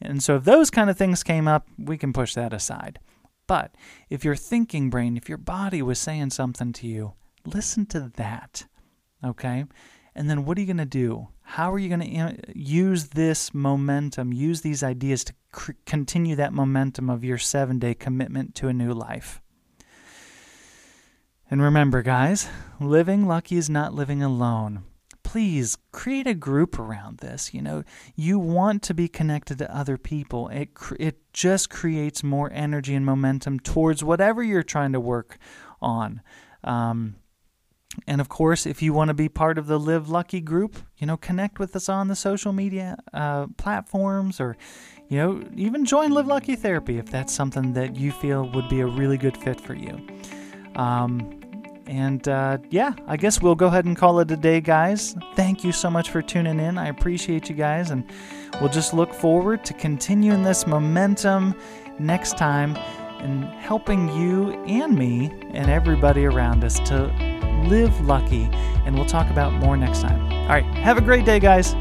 And 0.00 0.22
so, 0.22 0.36
if 0.36 0.44
those 0.44 0.70
kind 0.70 0.88
of 0.88 0.96
things 0.96 1.22
came 1.22 1.48
up, 1.48 1.68
we 1.78 1.98
can 1.98 2.12
push 2.12 2.34
that 2.34 2.52
aside. 2.52 2.98
But 3.46 3.74
if 4.08 4.24
your 4.24 4.36
thinking 4.36 4.90
brain, 4.90 5.16
if 5.16 5.28
your 5.28 5.38
body 5.38 5.82
was 5.82 5.98
saying 5.98 6.30
something 6.30 6.72
to 6.74 6.86
you, 6.86 7.12
listen 7.44 7.86
to 7.86 8.10
that. 8.16 8.66
Okay? 9.22 9.64
And 10.14 10.30
then 10.30 10.44
what 10.44 10.56
are 10.56 10.60
you 10.60 10.66
going 10.66 10.76
to 10.78 10.84
do? 10.84 11.28
How 11.42 11.72
are 11.72 11.78
you 11.78 11.88
going 11.88 12.00
to 12.00 12.58
use 12.58 13.08
this 13.08 13.52
momentum, 13.52 14.32
use 14.32 14.62
these 14.62 14.82
ideas 14.82 15.24
to 15.24 15.34
cr- 15.52 15.72
continue 15.84 16.36
that 16.36 16.52
momentum 16.52 17.10
of 17.10 17.24
your 17.24 17.38
seven 17.38 17.78
day 17.78 17.94
commitment 17.94 18.54
to 18.56 18.68
a 18.68 18.72
new 18.72 18.92
life? 18.92 19.42
And 21.54 21.62
remember, 21.62 22.02
guys, 22.02 22.48
living 22.80 23.28
lucky 23.28 23.56
is 23.56 23.70
not 23.70 23.94
living 23.94 24.24
alone. 24.24 24.82
Please 25.22 25.78
create 25.92 26.26
a 26.26 26.34
group 26.34 26.80
around 26.80 27.18
this. 27.18 27.54
You 27.54 27.62
know, 27.62 27.84
you 28.16 28.40
want 28.40 28.82
to 28.82 28.92
be 28.92 29.06
connected 29.06 29.58
to 29.58 29.72
other 29.72 29.96
people. 29.96 30.48
It 30.48 30.70
it 30.98 31.18
just 31.32 31.70
creates 31.70 32.24
more 32.24 32.50
energy 32.52 32.92
and 32.96 33.06
momentum 33.06 33.60
towards 33.60 34.02
whatever 34.02 34.42
you're 34.42 34.64
trying 34.64 34.90
to 34.94 34.98
work 34.98 35.38
on. 35.80 36.22
Um, 36.64 37.14
and 38.08 38.20
of 38.20 38.28
course, 38.28 38.66
if 38.66 38.82
you 38.82 38.92
want 38.92 39.10
to 39.10 39.14
be 39.14 39.28
part 39.28 39.56
of 39.56 39.68
the 39.68 39.78
Live 39.78 40.08
Lucky 40.08 40.40
group, 40.40 40.74
you 40.98 41.06
know, 41.06 41.16
connect 41.16 41.60
with 41.60 41.76
us 41.76 41.88
on 41.88 42.08
the 42.08 42.16
social 42.16 42.52
media 42.52 42.96
uh, 43.12 43.46
platforms 43.58 44.40
or, 44.40 44.56
you 45.08 45.18
know, 45.18 45.44
even 45.54 45.84
join 45.84 46.10
Live 46.10 46.26
Lucky 46.26 46.56
Therapy 46.56 46.98
if 46.98 47.12
that's 47.12 47.32
something 47.32 47.74
that 47.74 47.94
you 47.94 48.10
feel 48.10 48.50
would 48.50 48.68
be 48.68 48.80
a 48.80 48.86
really 48.88 49.18
good 49.18 49.36
fit 49.36 49.60
for 49.60 49.74
you. 49.76 50.04
Um, 50.74 51.43
and 51.86 52.26
uh, 52.28 52.58
yeah, 52.70 52.92
I 53.06 53.16
guess 53.16 53.42
we'll 53.42 53.54
go 53.54 53.66
ahead 53.66 53.84
and 53.84 53.96
call 53.96 54.20
it 54.20 54.30
a 54.30 54.36
day, 54.36 54.60
guys. 54.60 55.14
Thank 55.34 55.64
you 55.64 55.72
so 55.72 55.90
much 55.90 56.10
for 56.10 56.22
tuning 56.22 56.60
in. 56.60 56.78
I 56.78 56.88
appreciate 56.88 57.48
you 57.48 57.54
guys, 57.54 57.90
and 57.90 58.04
we'll 58.60 58.70
just 58.70 58.94
look 58.94 59.12
forward 59.12 59.64
to 59.66 59.74
continuing 59.74 60.42
this 60.42 60.66
momentum 60.66 61.54
next 61.98 62.36
time 62.38 62.76
and 63.20 63.44
helping 63.44 64.08
you 64.20 64.52
and 64.64 64.96
me 64.96 65.30
and 65.52 65.70
everybody 65.70 66.26
around 66.26 66.64
us 66.64 66.78
to 66.80 67.06
live 67.68 67.98
lucky. 68.00 68.48
And 68.84 68.94
we'll 68.94 69.06
talk 69.06 69.30
about 69.30 69.52
more 69.52 69.76
next 69.76 70.02
time. 70.02 70.22
All 70.32 70.48
right, 70.48 70.64
have 70.76 70.98
a 70.98 71.02
great 71.02 71.24
day, 71.24 71.40
guys. 71.40 71.74